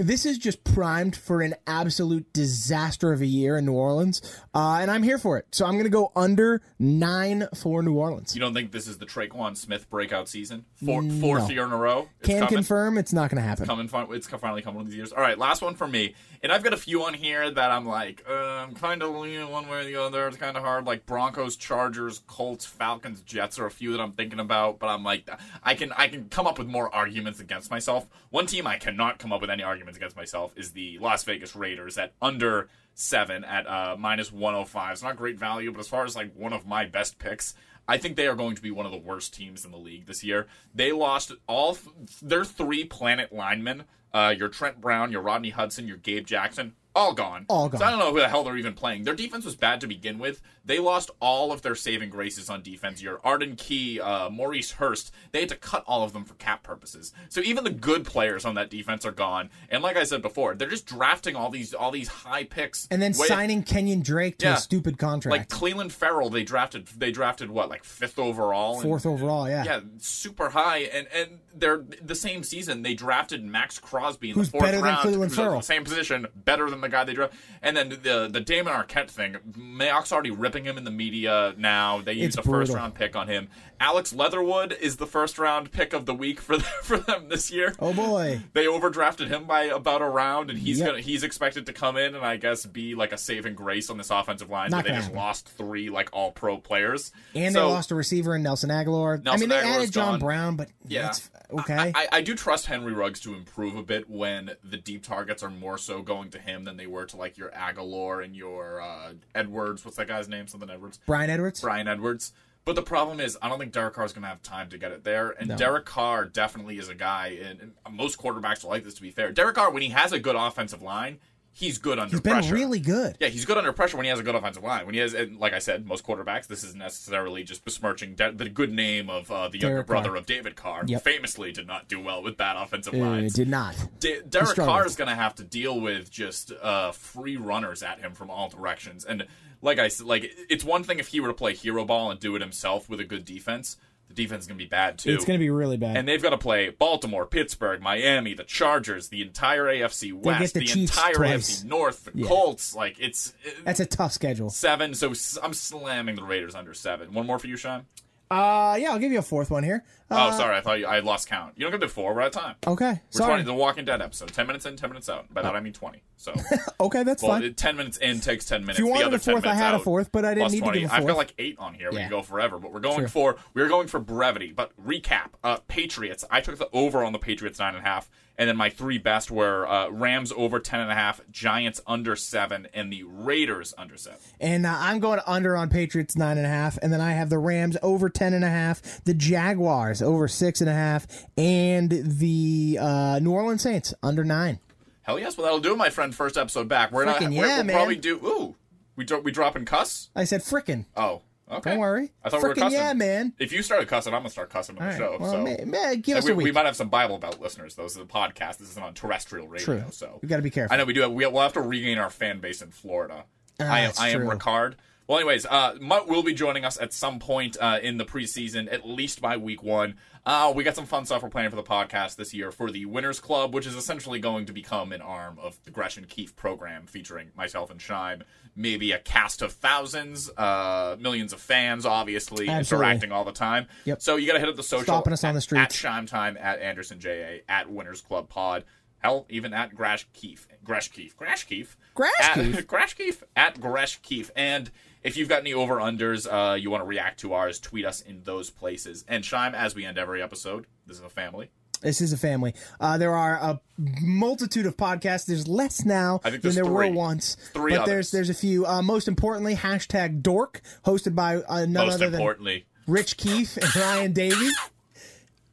this 0.00 0.24
is 0.24 0.38
just 0.38 0.64
primed 0.64 1.14
for 1.14 1.42
an 1.42 1.54
absolute 1.66 2.32
disaster 2.32 3.12
of 3.12 3.20
a 3.20 3.26
year 3.26 3.58
in 3.58 3.66
New 3.66 3.72
Orleans, 3.72 4.22
uh, 4.54 4.78
and 4.80 4.90
I'm 4.90 5.02
here 5.02 5.18
for 5.18 5.38
it. 5.38 5.46
So 5.52 5.66
I'm 5.66 5.72
going 5.72 5.84
to 5.84 5.90
go 5.90 6.12
under 6.16 6.62
nine 6.78 7.46
for 7.54 7.82
New 7.82 7.94
Orleans. 7.94 8.34
You 8.34 8.40
don't 8.40 8.54
think 8.54 8.72
this 8.72 8.86
is 8.86 8.98
the 8.98 9.06
Tre'Quan 9.06 9.56
Smith 9.56 9.88
breakout 9.90 10.28
season? 10.28 10.64
Four, 10.84 11.02
fourth 11.02 11.50
year 11.50 11.64
in 11.64 11.72
a 11.72 11.76
row. 11.76 12.08
It's 12.20 12.28
Can 12.28 12.40
coming? 12.40 12.54
confirm 12.54 12.98
it's 12.98 13.12
not 13.12 13.30
going 13.30 13.42
to 13.42 13.46
happen. 13.46 13.64
It's, 13.64 13.68
coming. 13.92 14.16
It's 14.16 14.26
finally 14.26 14.62
coming 14.62 14.76
one 14.76 14.86
of 14.86 14.90
these 14.90 14.96
years. 14.96 15.12
All 15.12 15.20
right, 15.20 15.38
last 15.38 15.62
one 15.62 15.74
for 15.74 15.86
me, 15.86 16.14
and 16.42 16.50
I've 16.50 16.62
got 16.62 16.72
a 16.72 16.78
few 16.78 17.04
on 17.04 17.14
here 17.14 17.50
that 17.50 17.70
I'm 17.70 17.86
like, 17.86 18.24
uh, 18.28 18.32
I'm 18.60 18.74
kind 18.74 19.02
of 19.02 19.14
leaning 19.14 19.48
one 19.50 19.68
way 19.68 19.80
or 19.80 19.84
the 19.84 19.96
other. 19.96 20.28
It's 20.28 20.36
kind 20.36 20.56
of 20.56 20.62
hard. 20.62 20.84
Like 20.84 21.06
Broncos, 21.06 21.56
Chargers, 21.56 22.20
Colts, 22.26 22.66
Falcons, 22.66 23.22
Jets 23.22 23.58
are 23.58 23.66
a 23.66 23.70
few 23.70 23.92
that 23.92 24.00
I'm 24.00 24.12
thinking 24.12 24.38
about, 24.38 24.78
but 24.78 24.88
I'm 24.88 25.02
like, 25.02 25.28
I 25.62 25.74
can 25.74 25.92
I 25.92 26.08
can 26.08 26.28
come 26.28 26.46
up 26.46 26.58
with 26.58 26.68
more 26.68 26.94
arguments 26.94 27.40
against 27.40 27.70
myself. 27.70 28.06
One 28.28 28.46
team 28.46 28.66
I 28.66 28.76
cannot 28.76 29.18
come 29.18 29.32
up 29.32 29.40
with 29.40 29.50
any 29.50 29.62
arguments 29.62 29.96
against 29.96 30.16
myself 30.16 30.52
is 30.56 30.72
the 30.72 30.98
Las 30.98 31.24
Vegas 31.24 31.56
Raiders 31.56 31.96
at 31.98 32.12
under 32.20 32.68
seven 32.94 33.44
at 33.44 33.66
uh, 33.66 33.96
minus 33.98 34.30
105. 34.30 34.92
It's 34.92 35.02
not 35.02 35.16
great 35.16 35.38
value, 35.38 35.72
but 35.72 35.80
as 35.80 35.88
far 35.88 36.04
as 36.04 36.14
like 36.14 36.34
one 36.36 36.52
of 36.52 36.66
my 36.66 36.84
best 36.84 37.18
picks, 37.18 37.54
I 37.88 37.96
think 37.96 38.16
they 38.16 38.26
are 38.26 38.36
going 38.36 38.56
to 38.56 38.62
be 38.62 38.70
one 38.70 38.86
of 38.86 38.92
the 38.92 38.98
worst 38.98 39.34
teams 39.34 39.64
in 39.64 39.70
the 39.70 39.78
league 39.78 40.06
this 40.06 40.22
year. 40.22 40.46
They 40.74 40.92
lost 40.92 41.32
all 41.46 41.74
th- 41.74 42.20
their 42.20 42.44
three 42.44 42.84
planet 42.84 43.32
linemen. 43.32 43.84
Uh, 44.12 44.34
your 44.36 44.48
Trent 44.48 44.80
Brown, 44.80 45.12
your 45.12 45.22
Rodney 45.22 45.50
Hudson, 45.50 45.86
your 45.86 45.96
Gabe 45.96 46.26
Jackson, 46.26 46.74
all 46.94 47.14
gone. 47.14 47.46
All 47.48 47.68
gone. 47.68 47.78
So 47.80 47.84
I 47.86 47.90
don't 47.90 47.98
know 48.00 48.10
who 48.12 48.18
the 48.20 48.28
hell 48.28 48.42
they're 48.44 48.56
even 48.56 48.74
playing. 48.74 49.04
Their 49.04 49.14
defense 49.14 49.44
was 49.44 49.54
bad 49.56 49.80
to 49.82 49.86
begin 49.86 50.18
with. 50.18 50.40
They 50.64 50.78
lost 50.78 51.10
all 51.20 51.52
of 51.52 51.62
their 51.62 51.74
saving 51.74 52.10
graces 52.10 52.50
on 52.50 52.62
defense. 52.62 53.00
Your 53.02 53.20
Arden 53.24 53.56
Key, 53.56 53.98
uh, 54.00 54.28
Maurice 54.28 54.72
Hurst, 54.72 55.10
they 55.32 55.40
had 55.40 55.48
to 55.48 55.56
cut 55.56 55.82
all 55.86 56.02
of 56.02 56.12
them 56.12 56.24
for 56.24 56.34
cap 56.34 56.62
purposes. 56.62 57.12
So 57.28 57.40
even 57.40 57.64
the 57.64 57.70
good 57.70 58.04
players 58.04 58.44
on 58.44 58.54
that 58.56 58.70
defense 58.70 59.06
are 59.06 59.10
gone. 59.12 59.50
And 59.70 59.82
like 59.82 59.96
I 59.96 60.02
said 60.04 60.20
before, 60.20 60.54
they're 60.54 60.68
just 60.68 60.86
drafting 60.86 61.34
all 61.34 61.48
these 61.50 61.72
all 61.72 61.90
these 61.90 62.08
high 62.08 62.44
picks 62.44 62.86
And 62.90 63.00
then 63.00 63.12
way- 63.16 63.26
signing 63.28 63.62
Kenyon 63.62 64.02
Drake 64.02 64.38
to 64.38 64.46
Yeah. 64.46 64.54
a 64.54 64.58
stupid 64.58 64.98
contract. 64.98 65.30
like 65.36 65.48
Clelin 65.48 65.90
Ferrell. 65.90 66.28
They 66.28 66.42
drafted 66.42 66.86
they 66.88 67.10
drafted 67.10 67.50
what 67.50 67.68
like 67.70 67.84
fifth 67.84 68.18
overall, 68.18 68.74
and- 68.74 68.82
Fourth 68.82 69.06
overall, 69.06 69.48
yeah. 69.48 69.64
yeah, 69.64 69.80
super 69.98 70.50
high, 70.50 70.78
and 70.78 71.06
and 71.14 71.38
they're 71.54 71.84
the 72.02 72.14
same 72.14 72.42
season 72.42 72.82
they 72.82 72.94
drafted 72.94 73.42
Maxx 73.44 73.78
Crosby 73.78 74.30
in 74.30 74.34
Who's 74.34 74.48
the 74.48 74.52
fourth 74.52 74.64
better 74.64 74.76
than 74.76 74.84
round, 74.84 75.08
Clelin 75.08 75.34
Ferrell. 75.34 75.62
same 75.62 75.84
position, 75.84 76.26
better 76.34 76.68
than 76.70 76.79
the 76.80 76.88
guy 76.88 77.04
they 77.04 77.14
drafted, 77.14 77.38
and 77.62 77.76
then 77.76 77.88
the 77.90 78.28
the 78.30 78.40
Damon 78.40 78.72
Arnette 78.72 79.10
thing. 79.10 79.36
Mayock's 79.56 80.12
already 80.12 80.30
ripping 80.30 80.64
him 80.64 80.76
in 80.78 80.84
the 80.84 80.90
media 80.90 81.54
now. 81.56 82.00
They 82.00 82.12
used 82.14 82.38
It's 82.38 82.46
a 82.46 82.50
first 82.50 82.72
round 82.72 82.94
pick 82.94 83.16
on 83.16 83.28
him. 83.28 83.48
Alex 83.78 84.12
Leatherwood 84.12 84.76
is 84.78 84.96
the 84.96 85.06
first 85.06 85.38
round 85.38 85.72
pick 85.72 85.92
of 85.94 86.04
the 86.04 86.14
week 86.14 86.40
for 86.40 86.58
for 86.82 86.98
them 86.98 87.28
this 87.28 87.50
year. 87.50 87.74
oh 87.78 87.92
boy. 87.92 88.40
They 88.52 88.66
overdrafted 88.66 89.28
him 89.28 89.44
by 89.44 89.64
about 89.64 90.02
a 90.02 90.06
round, 90.06 90.50
and 90.50 90.58
he's 90.58 90.78
Yep. 90.78 90.86
gonna 90.88 91.00
he's 91.00 91.22
expected 91.22 91.66
to 91.66 91.72
come 91.72 91.96
in 91.96 92.14
and 92.14 92.24
I 92.24 92.36
guess 92.36 92.66
be 92.66 92.94
like 92.94 93.12
a 93.12 93.18
saving 93.18 93.54
grace 93.54 93.88
on 93.90 93.96
this 93.98 94.10
offensive 94.10 94.50
line. 94.50 94.70
Not 94.70 94.84
but 94.84 94.90
they 94.90 94.96
just 94.96 95.06
happen. 95.08 95.18
lost 95.18 95.48
three 95.48 95.88
like 95.90 96.10
all 96.12 96.30
pro 96.32 96.58
players, 96.58 97.12
And 97.34 97.54
So- 97.54 97.66
they 97.68 97.72
lost 97.72 97.90
a 97.90 97.94
receiver 97.94 98.34
in 98.36 98.42
Nelson 98.42 98.70
Agholor. 98.70 99.26
I 99.26 99.36
mean, 99.38 99.48
they 99.48 99.56
Agholor's 99.56 99.66
added 99.76 99.92
John 99.92 100.12
gone. 100.12 100.20
Brown, 100.20 100.56
but 100.56 100.68
Yeah. 100.86 101.08
it's 101.08 101.30
okay. 101.50 101.92
I, 101.94 102.08
I 102.12 102.20
do 102.20 102.34
trust 102.34 102.66
Henry 102.66 102.92
Ruggs 102.92 103.20
to 103.20 103.34
improve 103.34 103.76
a 103.76 103.82
bit 103.82 104.08
when 104.10 104.52
the 104.62 104.76
deep 104.76 105.04
targets 105.04 105.42
are 105.42 105.50
more 105.50 105.78
so 105.78 106.02
going 106.02 106.30
to 106.30 106.38
him 106.38 106.64
than 106.70 106.76
they 106.76 106.86
were 106.86 107.04
to 107.06 107.16
like 107.16 107.36
your 107.36 107.50
Agholor 107.50 108.24
and 108.24 108.34
your 108.34 108.80
uh, 108.80 109.12
Edwards. 109.34 109.84
What's 109.84 109.96
that 109.96 110.08
guy's 110.08 110.28
name? 110.28 110.46
Something 110.46 110.70
Edwards. 110.70 111.00
Bryan 111.06 111.28
Edwards. 111.28 111.60
Bryan 111.60 111.88
Edwards. 111.88 112.32
But 112.64 112.76
the 112.76 112.82
problem 112.82 113.20
is, 113.20 113.38
I 113.40 113.48
don't 113.48 113.58
think 113.58 113.72
Derek 113.72 113.94
Carr's 113.94 114.12
going 114.12 114.22
to 114.22 114.28
have 114.28 114.42
time 114.42 114.68
to 114.68 114.78
get 114.78 114.92
it 114.92 115.02
there. 115.02 115.30
And 115.30 115.48
No. 115.48 115.56
Derek 115.56 115.86
Carr 115.86 116.26
definitely 116.26 116.78
is 116.78 116.88
a 116.88 116.94
guy, 116.94 117.38
and, 117.42 117.72
most 117.90 118.18
quarterbacks 118.18 118.64
are 118.64 118.68
like 118.68 118.84
this. 118.84 118.94
To 118.94 119.02
be 119.02 119.10
fair, 119.10 119.32
Derek 119.32 119.56
Carr, 119.56 119.70
when 119.70 119.82
he 119.82 119.88
has 119.88 120.12
a 120.12 120.18
good 120.20 120.36
offensive 120.36 120.82
line, 120.82 121.18
he's 121.52 121.78
good 121.78 121.98
under 121.98 122.10
pressure. 122.10 122.16
He's 122.16 122.20
been 122.20 122.32
pressure. 122.32 122.54
really 122.54 122.80
good. 122.80 123.16
Yeah, 123.20 123.28
he's 123.28 123.44
good 123.44 123.58
under 123.58 123.72
pressure 123.72 123.96
when 123.96 124.04
he 124.04 124.10
has 124.10 124.18
a 124.18 124.22
good 124.22 124.34
offensive 124.34 124.62
line. 124.62 124.86
When 124.86 124.94
he 124.94 125.00
has, 125.00 125.14
and 125.14 125.38
like 125.38 125.52
I 125.52 125.58
said, 125.58 125.86
most 125.86 126.04
quarterbacks, 126.04 126.46
this 126.46 126.64
isn't 126.64 126.78
necessarily 126.78 127.42
just 127.44 127.64
besmirching 127.64 128.14
de- 128.14 128.32
the 128.32 128.48
good 128.48 128.72
name 128.72 129.10
of 129.10 129.30
uh, 129.30 129.48
the 129.48 129.58
younger 129.58 129.76
Derek 129.76 129.86
brother 129.86 130.08
Carr. 130.10 130.16
of 130.18 130.26
David 130.26 130.56
Carr, 130.56 130.84
Yep. 130.86 131.04
who 131.04 131.10
famously 131.10 131.52
did 131.52 131.66
not 131.66 131.88
do 131.88 132.00
well 132.00 132.22
with 132.22 132.36
bad 132.36 132.56
offensive 132.56 132.94
Uh, 132.94 132.98
lines. 132.98 133.34
did 133.34 133.48
not. 133.48 133.76
D- 133.98 134.20
Derek. 134.28 134.56
Carr 134.56 134.86
is 134.86 134.96
going 134.96 135.08
to 135.08 135.14
have 135.14 135.34
to 135.36 135.44
deal 135.44 135.80
with 135.80 136.10
just 136.10 136.52
uh, 136.62 136.92
free 136.92 137.36
runners 137.36 137.82
at 137.82 138.00
him 138.00 138.14
from 138.14 138.30
all 138.30 138.48
directions. 138.48 139.04
And 139.04 139.26
like 139.62 139.78
I 139.78 139.88
said, 139.88 140.06
like 140.06 140.30
it's 140.48 140.64
one 140.64 140.84
thing 140.84 140.98
if 140.98 141.08
he 141.08 141.20
were 141.20 141.28
to 141.28 141.34
play 141.34 141.54
hero 141.54 141.84
ball 141.84 142.10
and 142.10 142.18
do 142.18 142.34
it 142.36 142.40
himself 142.40 142.88
with 142.88 143.00
a 143.00 143.04
good 143.04 143.24
defense. 143.24 143.76
The 144.10 144.14
defense 144.24 144.42
is 144.42 144.48
going 144.48 144.58
to 144.58 144.64
be 144.64 144.68
bad 144.68 144.98
too. 144.98 145.12
It's 145.14 145.24
going 145.24 145.38
to 145.38 145.42
be 145.42 145.50
really 145.50 145.76
bad. 145.76 145.96
and 145.96 146.06
they've 146.06 146.20
got 146.22 146.30
to 146.30 146.38
play 146.38 146.68
Baltimore, 146.70 147.24
Pittsburgh, 147.26 147.80
Miami, 147.80 148.34
the 148.34 148.42
Chargers, 148.44 149.08
the 149.08 149.22
entire 149.22 149.64
AFC 149.66 150.12
West, 150.12 150.54
the 150.54 150.66
the, 150.66 150.80
entire 150.82 151.14
twice. 151.14 151.62
AFC 151.62 151.64
North, 151.66 152.04
the 152.04 152.12
Yeah. 152.14 152.26
Colts. 152.26 152.74
Like 152.74 152.96
it's 152.98 153.32
That's 153.64 153.78
a 153.80 153.86
tough 153.86 154.12
schedule. 154.12 154.50
seven. 154.50 154.94
So 154.94 155.12
I'm 155.42 155.54
slamming 155.54 156.16
the 156.16 156.24
Raiders 156.24 156.54
under 156.56 156.74
seven. 156.74 157.14
One 157.14 157.26
more 157.26 157.38
for 157.38 157.46
you, 157.46 157.56
Sean. 157.56 157.86
Uh, 158.32 158.76
yeah, 158.80 158.90
I'll 158.92 158.98
give 158.98 159.10
you 159.12 159.18
a 159.18 159.22
fourth 159.22 159.50
one 159.50 159.64
here. 159.64 159.82
Uh, 160.10 160.30
oh, 160.32 160.36
sorry, 160.36 160.56
I 160.56 160.60
thought 160.60 160.80
you, 160.80 160.86
I 160.86 161.00
lost 161.00 161.28
count. 161.28 161.52
You 161.56 161.62
don't 161.62 161.70
get 161.72 161.80
to 161.82 161.88
four. 161.88 162.14
We're 162.14 162.22
out 162.22 162.34
of 162.34 162.42
time. 162.42 162.54
Okay, 162.66 162.90
We're 162.92 162.98
sorry. 163.10 163.28
20, 163.42 163.42
the 163.44 163.54
Walking 163.54 163.84
Dead 163.84 164.02
episode. 164.02 164.32
Ten 164.32 164.46
minutes 164.46 164.66
in, 164.66 164.76
ten 164.76 164.90
minutes 164.90 165.08
out. 165.08 165.32
By 165.32 165.42
that 165.42 165.54
I 165.54 165.60
mean 165.60 165.72
twenty. 165.72 166.02
So. 166.16 166.34
Okay, 166.80 167.02
that's 167.02 167.22
Well, 167.22 167.32
fine. 167.40 167.54
ten 167.54 167.76
minutes 167.76 167.98
in 167.98 168.20
takes 168.20 168.46
ten 168.46 168.62
minutes. 168.62 168.78
If 168.78 168.84
you 168.86 168.86
the 168.86 168.92
wanted 168.92 169.14
a 169.14 169.18
fourth, 169.18 169.46
I 169.46 169.54
had 169.54 169.74
a 169.74 169.78
fourth, 169.78 170.10
but 170.10 170.24
I 170.24 170.32
didn't 170.34 170.50
need 170.52 170.58
to 170.60 170.64
20. 170.64 170.80
give 170.80 170.90
a 170.90 170.94
I've 170.94 171.06
got 171.06 171.16
like 171.18 171.34
eight 171.38 171.58
on 171.58 171.74
here. 171.74 171.90
We 171.90 171.98
Yeah. 171.98 172.02
can 172.04 172.10
go 172.10 172.22
forever, 172.22 172.58
but 172.58 172.72
we're 172.72 172.80
going 172.80 172.98
True. 173.00 173.08
for 173.08 173.36
we're 173.54 173.68
going 173.68 173.86
for 173.86 174.00
brevity. 174.00 174.52
But 174.52 174.72
recap: 174.82 175.30
uh, 175.44 175.58
Patriots. 175.68 176.24
I 176.30 176.40
took 176.40 176.56
the 176.58 176.68
over 176.72 177.04
on 177.04 177.12
the 177.12 177.18
Patriots 177.18 177.58
nine 177.58 177.74
and 177.74 177.84
a 177.84 177.88
half, 177.88 178.08
and 178.38 178.48
then 178.48 178.56
my 178.56 178.70
three 178.70 178.96
best 178.96 179.30
were 179.30 179.68
uh, 179.68 179.90
Rams 179.90 180.32
over 180.34 180.58
ten 180.58 180.80
and 180.80 180.90
a 180.90 180.94
half, 180.94 181.20
Giants 181.30 181.82
under 181.86 182.16
seven, 182.16 182.66
and 182.72 182.90
the 182.90 183.02
Raiders 183.04 183.74
under 183.76 183.98
seven. 183.98 184.20
And 184.40 184.64
uh, 184.64 184.74
I'm 184.78 185.00
going 185.00 185.20
under 185.26 185.54
on 185.54 185.68
Patriots 185.68 186.16
nine 186.16 186.38
and 186.38 186.46
a 186.46 186.50
half, 186.50 186.78
and 186.80 186.90
then 186.90 187.02
I 187.02 187.12
have 187.12 187.28
the 187.28 187.38
Rams 187.38 187.76
over 187.82 188.08
ten 188.08 188.32
and 188.32 188.44
a 188.44 188.50
half, 188.50 189.04
the 189.04 189.12
Jaguars 189.14 189.99
over 190.02 190.28
six 190.28 190.60
and 190.60 190.70
a 190.70 190.72
half, 190.74 191.06
and 191.36 191.90
the 191.90 192.78
uh, 192.80 193.18
New 193.22 193.32
Orleans 193.32 193.62
Saints 193.62 193.94
under 194.02 194.24
nine. 194.24 194.58
Hell 195.02 195.18
yes, 195.18 195.36
well 195.36 195.44
that'll 195.44 195.60
do 195.60 195.74
my 195.76 195.90
friend. 195.90 196.14
First 196.14 196.36
episode 196.36 196.68
back. 196.68 196.92
We're 196.92 197.04
not. 197.04 197.16
Frickin' 197.16 197.36
we're, 197.36 197.46
we'll 197.46 197.64
man. 197.64 197.74
probably 197.74 197.96
do. 197.96 198.16
Ooh, 198.24 198.56
we 198.96 199.04
dro- 199.04 199.20
we 199.20 199.32
dropping 199.32 199.64
cuss. 199.64 200.10
I 200.14 200.24
said 200.24 200.42
frickin'. 200.42 200.84
Oh, 200.96 201.22
okay. 201.50 201.70
Don't 201.70 201.80
worry. 201.80 202.12
I 202.22 202.28
thought 202.28 202.42
we 202.42 202.48
were 202.50 202.54
cussing. 202.54 202.78
yeah, 202.78 202.92
man. 202.92 203.32
If 203.38 203.52
you 203.52 203.62
started 203.62 203.88
cussing, 203.88 204.12
I'm 204.14 204.20
gonna 204.20 204.30
start 204.30 204.50
cussing 204.50 204.76
on 204.78 204.84
the 204.84 204.88
right, 204.90 204.98
show. 204.98 205.16
well, 205.18 205.30
so. 205.32 205.42
ma- 205.42 205.64
ma- 205.64 205.94
give 205.94 206.18
us 206.18 206.24
we, 206.24 206.32
a 206.32 206.34
week. 206.34 206.44
we 206.44 206.52
might 206.52 206.66
have 206.66 206.76
some 206.76 206.90
Bible 206.90 207.18
Belt 207.18 207.40
listeners. 207.40 207.74
though. 207.74 207.84
This 207.84 207.92
is 207.92 208.02
a 208.02 208.04
podcast. 208.04 208.58
This 208.58 208.70
isn't 208.70 208.82
on 208.82 208.94
terrestrial 208.94 209.48
radio. 209.48 209.64
True. 209.64 209.84
So 209.90 210.18
We 210.22 210.28
gotta 210.28 210.42
be 210.42 210.50
careful. 210.50 210.74
I 210.74 210.76
know 210.78 210.84
we 210.84 210.92
do. 210.92 211.00
Have, 211.00 211.12
we, 211.12 211.26
we'll 211.26 211.42
have 211.42 211.54
to 211.54 211.62
regain 211.62 211.98
our 211.98 212.10
fan 212.10 212.40
base 212.40 212.62
in 212.62 212.70
Florida. 212.70 213.24
I 213.58 213.80
am. 213.80 213.92
Ah, 213.96 214.02
I 214.02 214.08
am. 214.10 214.20
Ricard. 214.22 214.74
Well, 215.10 215.18
anyways, 215.18 215.44
uh, 215.44 215.74
Mutt 215.80 216.06
will 216.06 216.22
be 216.22 216.34
joining 216.34 216.64
us 216.64 216.78
at 216.80 216.92
some 216.92 217.18
point 217.18 217.56
uh, 217.60 217.80
in 217.82 217.96
the 217.96 218.04
preseason, 218.04 218.72
at 218.72 218.86
least 218.88 219.20
by 219.20 219.38
week 219.38 219.60
one. 219.60 219.96
Uh, 220.24 220.52
we 220.54 220.62
got 220.62 220.76
some 220.76 220.86
fun 220.86 221.04
stuff 221.04 221.24
we're 221.24 221.30
planning 221.30 221.50
for 221.50 221.56
the 221.56 221.64
podcast 221.64 222.14
this 222.14 222.32
year 222.32 222.52
for 222.52 222.70
the 222.70 222.84
Winners 222.84 223.18
Club, 223.18 223.52
which 223.52 223.66
is 223.66 223.74
essentially 223.74 224.20
going 224.20 224.46
to 224.46 224.52
become 224.52 224.92
an 224.92 225.00
arm 225.00 225.36
of 225.42 225.58
the 225.64 225.72
Gresh 225.72 225.96
and 225.96 226.08
Keefe 226.08 226.36
program, 226.36 226.86
featuring 226.86 227.32
myself 227.34 227.72
and 227.72 227.80
Scheim, 227.80 228.22
maybe 228.54 228.92
a 228.92 229.00
cast 229.00 229.42
of 229.42 229.50
thousands, 229.50 230.30
uh, 230.36 230.96
millions 231.00 231.32
of 231.32 231.40
fans, 231.40 231.84
obviously 231.84 232.48
Absolutely. 232.48 232.86
interacting 232.86 233.10
all 233.10 233.24
the 233.24 233.32
time. 233.32 233.66
Yep. 233.86 234.02
So 234.02 234.14
you 234.14 234.28
got 234.28 234.34
to 234.34 234.38
hit 234.38 234.48
up 234.48 234.54
the 234.54 234.62
social. 234.62 234.84
Stopping 234.84 235.12
us 235.12 235.24
on 235.24 235.34
the 235.34 235.40
streets. 235.40 235.60
At 235.60 235.70
Scheim 235.72 236.06
Time, 236.06 236.36
at 236.40 236.60
Andersen 236.60 237.00
JA, 237.00 237.38
at 237.48 237.68
Winners 237.68 238.00
Club 238.00 238.28
Pod. 238.28 238.64
Hell, 239.00 239.26
even 239.28 239.52
at 239.52 239.74
Grash 239.74 240.06
Keefe. 240.12 240.46
Grash 240.64 240.88
Keefe. 240.88 241.16
Grash 241.16 241.44
Keefe. 241.44 241.76
Grash 241.94 242.10
At- 242.20 242.34
Keefe? 242.34 242.66
Grash 242.68 242.94
Keefe. 242.94 243.24
At 243.34 243.60
Gresh 243.60 244.00
Keefe. 244.02 244.30
And 244.36 244.70
if 245.02 245.16
you've 245.16 245.28
got 245.28 245.40
any 245.40 245.54
over 245.54 245.76
unders, 245.76 246.26
uh, 246.30 246.54
you 246.54 246.70
want 246.70 246.82
to 246.82 246.86
react 246.86 247.20
to 247.20 247.32
ours, 247.32 247.58
tweet 247.58 247.84
us 247.86 248.02
in 248.02 248.22
those 248.24 248.50
places. 248.50 249.04
And 249.08 249.24
Scheim, 249.24 249.54
as 249.54 249.74
we 249.74 249.84
end 249.84 249.98
every 249.98 250.22
episode, 250.22 250.66
this 250.86 250.98
is 250.98 251.02
a 251.02 251.08
family. 251.08 251.50
This 251.80 252.02
is 252.02 252.12
a 252.12 252.18
family. 252.18 252.54
Uh, 252.78 252.98
there 252.98 253.14
are 253.14 253.36
a 253.36 253.60
multitude 254.02 254.66
of 254.66 254.76
podcasts. 254.76 255.24
There's 255.24 255.48
less 255.48 255.84
now 255.86 256.18
than 256.18 256.54
there 256.54 256.66
were 256.66 256.88
once. 256.88 257.36
Three 257.54 257.72
but 257.72 257.82
others. 257.82 257.86
there's 257.88 258.10
there's 258.10 258.30
a 258.30 258.34
few. 258.34 258.66
Uh, 258.66 258.82
most 258.82 259.08
importantly, 259.08 259.54
hashtag 259.54 260.20
Dork, 260.20 260.60
hosted 260.84 261.14
by 261.14 261.36
uh, 261.36 261.60
none 261.60 261.86
Most 261.86 261.94
other 261.94 262.10
than 262.10 262.64
Rich 262.86 263.16
Keefe 263.16 263.56
and 263.56 263.76
Ryan 263.76 264.12
Davey. 264.12 264.50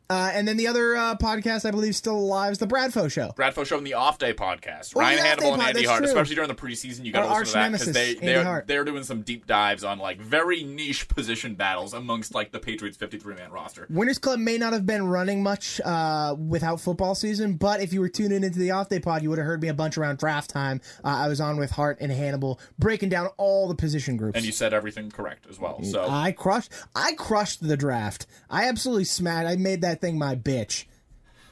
Uh, 0.09 0.31
and 0.33 0.47
then 0.47 0.57
the 0.57 0.67
other 0.67 0.95
uh, 0.95 1.15
podcast, 1.15 1.65
I 1.65 1.71
believe, 1.71 1.95
still 1.95 2.15
alive 2.15 2.53
is 2.53 2.57
the 2.59 2.67
Bradfo 2.67 3.11
Show. 3.11 3.33
Bradfo 3.35 3.65
Show 3.65 3.77
and 3.77 3.85
the 3.85 3.95
Off 3.95 4.17
Day 4.17 4.33
podcast. 4.33 4.93
Oh, 4.95 5.01
Ryan 5.01 5.19
Hannibal 5.19 5.53
and 5.53 5.61
pod, 5.61 5.69
Andy 5.69 5.85
Hart, 5.85 5.99
true. 5.99 6.07
especially 6.07 6.35
during 6.35 6.47
the 6.47 6.55
preseason, 6.55 7.03
you 7.03 7.11
got 7.11 7.23
to 7.23 7.39
listen 7.39 7.45
to 7.45 7.53
that 7.53 7.71
because 7.71 7.93
they 7.93 8.13
they're, 8.15 8.63
they're 8.65 8.85
doing 8.85 9.03
some 9.03 9.21
deep 9.21 9.45
dives 9.45 9.83
on 9.83 9.99
like 9.99 10.19
very 10.19 10.63
niche 10.63 11.07
position 11.07 11.55
battles 11.55 11.93
amongst 11.93 12.33
like 12.33 12.51
the 12.51 12.59
Patriots 12.59 12.97
53 12.97 13.35
man 13.35 13.51
roster. 13.51 13.85
Winners 13.89 14.17
Club 14.17 14.39
may 14.39 14.57
not 14.57 14.73
have 14.73 14.85
been 14.85 15.07
running 15.07 15.43
much 15.43 15.81
uh, 15.81 16.35
without 16.37 16.79
football 16.79 17.15
season, 17.15 17.55
but 17.55 17.81
if 17.81 17.91
you 17.91 17.99
were 17.99 18.09
tuning 18.09 18.43
into 18.43 18.59
the 18.59 18.71
off 18.71 18.89
day 18.89 18.99
pod, 18.99 19.23
you 19.23 19.29
would 19.29 19.39
have 19.39 19.47
heard 19.47 19.61
me 19.61 19.67
a 19.67 19.73
bunch 19.73 19.97
around 19.97 20.17
draft 20.19 20.49
time. 20.49 20.79
Uh, 21.03 21.09
I 21.09 21.27
was 21.27 21.41
on 21.41 21.57
with 21.57 21.71
Hart 21.71 21.97
and 21.99 22.11
Hannibal, 22.11 22.59
breaking 22.79 23.09
down 23.09 23.27
all 23.37 23.67
the 23.67 23.75
position 23.75 24.15
groups. 24.15 24.37
And 24.37 24.45
you 24.45 24.51
said 24.51 24.73
everything 24.73 25.11
correct 25.11 25.47
as 25.49 25.59
well. 25.59 25.83
So 25.83 26.07
I 26.09 26.31
crushed. 26.31 26.71
I 26.95 27.13
crushed 27.13 27.67
the 27.67 27.77
draft. 27.77 28.25
I 28.49 28.67
absolutely 28.67 29.05
smashed. 29.05 29.47
I 29.47 29.55
made 29.55 29.81
that 29.81 29.96
thing 30.01 30.17
my 30.17 30.35
bitch. 30.35 30.85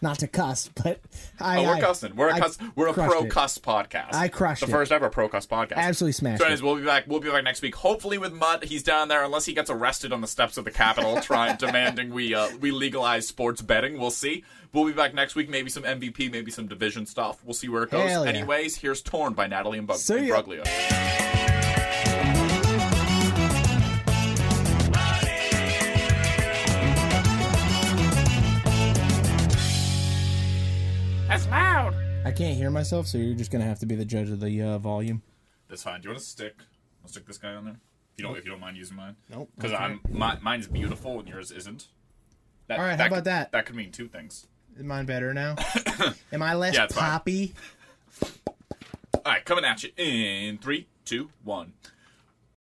Not 0.01 0.19
to 0.19 0.27
cuss, 0.27 0.69
but 0.83 0.99
I. 1.39 1.59
Oh, 1.59 1.63
we're 1.63 1.73
I- 1.75 1.79
cussing. 1.79 2.15
We're 2.15 2.27
a 2.29 2.33
I 2.35 2.39
cuss. 2.39 2.57
We're 2.75 2.87
a 2.89 2.93
pro 2.93 3.23
it. 3.23 3.29
cuss 3.31 3.57
podcast. 3.57 4.13
I 4.13 4.27
crushed 4.27 4.61
the 4.61 4.67
it. 4.67 4.71
first 4.71 4.91
ever 4.91 5.09
pro 5.09 5.29
cuss 5.29 5.47
podcast. 5.47 5.77
Absolutely 5.77 6.11
smashed 6.11 6.43
So, 6.43 6.49
it. 6.49 6.61
we'll 6.61 6.75
be 6.75 6.83
back. 6.83 7.05
We'll 7.07 7.21
be 7.21 7.29
back 7.31 7.43
next 7.45 7.61
week. 7.61 7.75
Hopefully 7.75 8.17
with 8.17 8.33
Mutt. 8.33 8.65
He's 8.65 8.83
down 8.83 9.07
there 9.07 9.23
unless 9.23 9.45
he 9.45 9.53
gets 9.53 9.69
arrested 9.69 10.11
on 10.11 10.21
the 10.21 10.27
steps 10.27 10.57
of 10.57 10.65
the 10.65 10.69
Capitol, 10.71 11.21
trying 11.21 11.55
demanding 11.57 12.13
we 12.13 12.35
uh, 12.35 12.49
we 12.59 12.71
legalize 12.71 13.25
sports 13.27 13.61
betting. 13.61 13.97
We'll 13.97 14.11
see. 14.11 14.43
We'll 14.73 14.85
be 14.85 14.91
back 14.91 15.13
next 15.13 15.35
week. 15.35 15.49
Maybe 15.49 15.69
some 15.69 15.83
MVP, 15.83 16.29
maybe 16.29 16.51
some 16.51 16.67
division 16.67 17.05
stuff. 17.05 17.41
We'll 17.45 17.53
see 17.53 17.69
where 17.69 17.83
it 17.83 17.89
goes. 17.91 18.09
Yeah. 18.09 18.23
Anyways, 18.23 18.75
here's 18.75 19.01
Torn 19.01 19.33
by 19.33 19.47
Natalie 19.47 19.77
and 19.79 19.87
Bug- 19.87 19.97
See 19.97 20.27
ya. 20.27 21.24
Can't 32.35 32.57
hear 32.57 32.69
myself, 32.69 33.07
so 33.07 33.17
you're 33.17 33.35
just 33.35 33.51
gonna 33.51 33.65
have 33.65 33.79
to 33.79 33.85
be 33.85 33.95
the 33.95 34.05
judge 34.05 34.29
of 34.29 34.39
the 34.39 34.61
uh, 34.61 34.77
volume. 34.77 35.21
That's 35.69 35.83
fine. 35.83 36.01
Do 36.01 36.05
you 36.07 36.09
want 36.11 36.19
to 36.19 36.25
stick? 36.29 36.55
I'll 37.03 37.09
stick 37.09 37.25
this 37.25 37.37
guy 37.37 37.53
on 37.53 37.65
there. 37.65 37.75
If 38.13 38.19
you 38.19 38.23
don't, 38.25 38.37
if 38.37 38.45
you 38.45 38.51
don't 38.51 38.59
mind 38.59 38.77
using 38.77 38.95
mine. 38.97 39.15
Nope. 39.29 39.49
Because 39.55 39.73
I'm 39.73 39.99
my, 40.09 40.37
mine's 40.41 40.67
beautiful 40.67 41.19
and 41.19 41.27
yours 41.27 41.51
isn't. 41.51 41.87
That, 42.67 42.79
All 42.79 42.85
right, 42.85 42.97
how 42.99 43.07
about 43.07 43.15
could, 43.17 43.23
that? 43.25 43.51
That 43.51 43.65
could 43.65 43.75
mean 43.75 43.91
two 43.91 44.07
things. 44.07 44.47
Is 44.77 44.83
mine 44.83 45.05
better 45.05 45.33
now? 45.33 45.55
Am 46.31 46.41
I 46.41 46.55
less 46.55 46.75
Yeah, 46.75 46.85
it's 46.85 46.95
fine. 46.95 47.03
poppy? 47.11 47.53
All 48.23 49.21
right, 49.25 49.45
coming 49.45 49.65
at 49.65 49.83
you 49.83 49.89
in 49.97 50.57
three, 50.57 50.87
two, 51.05 51.29
one. 51.43 51.73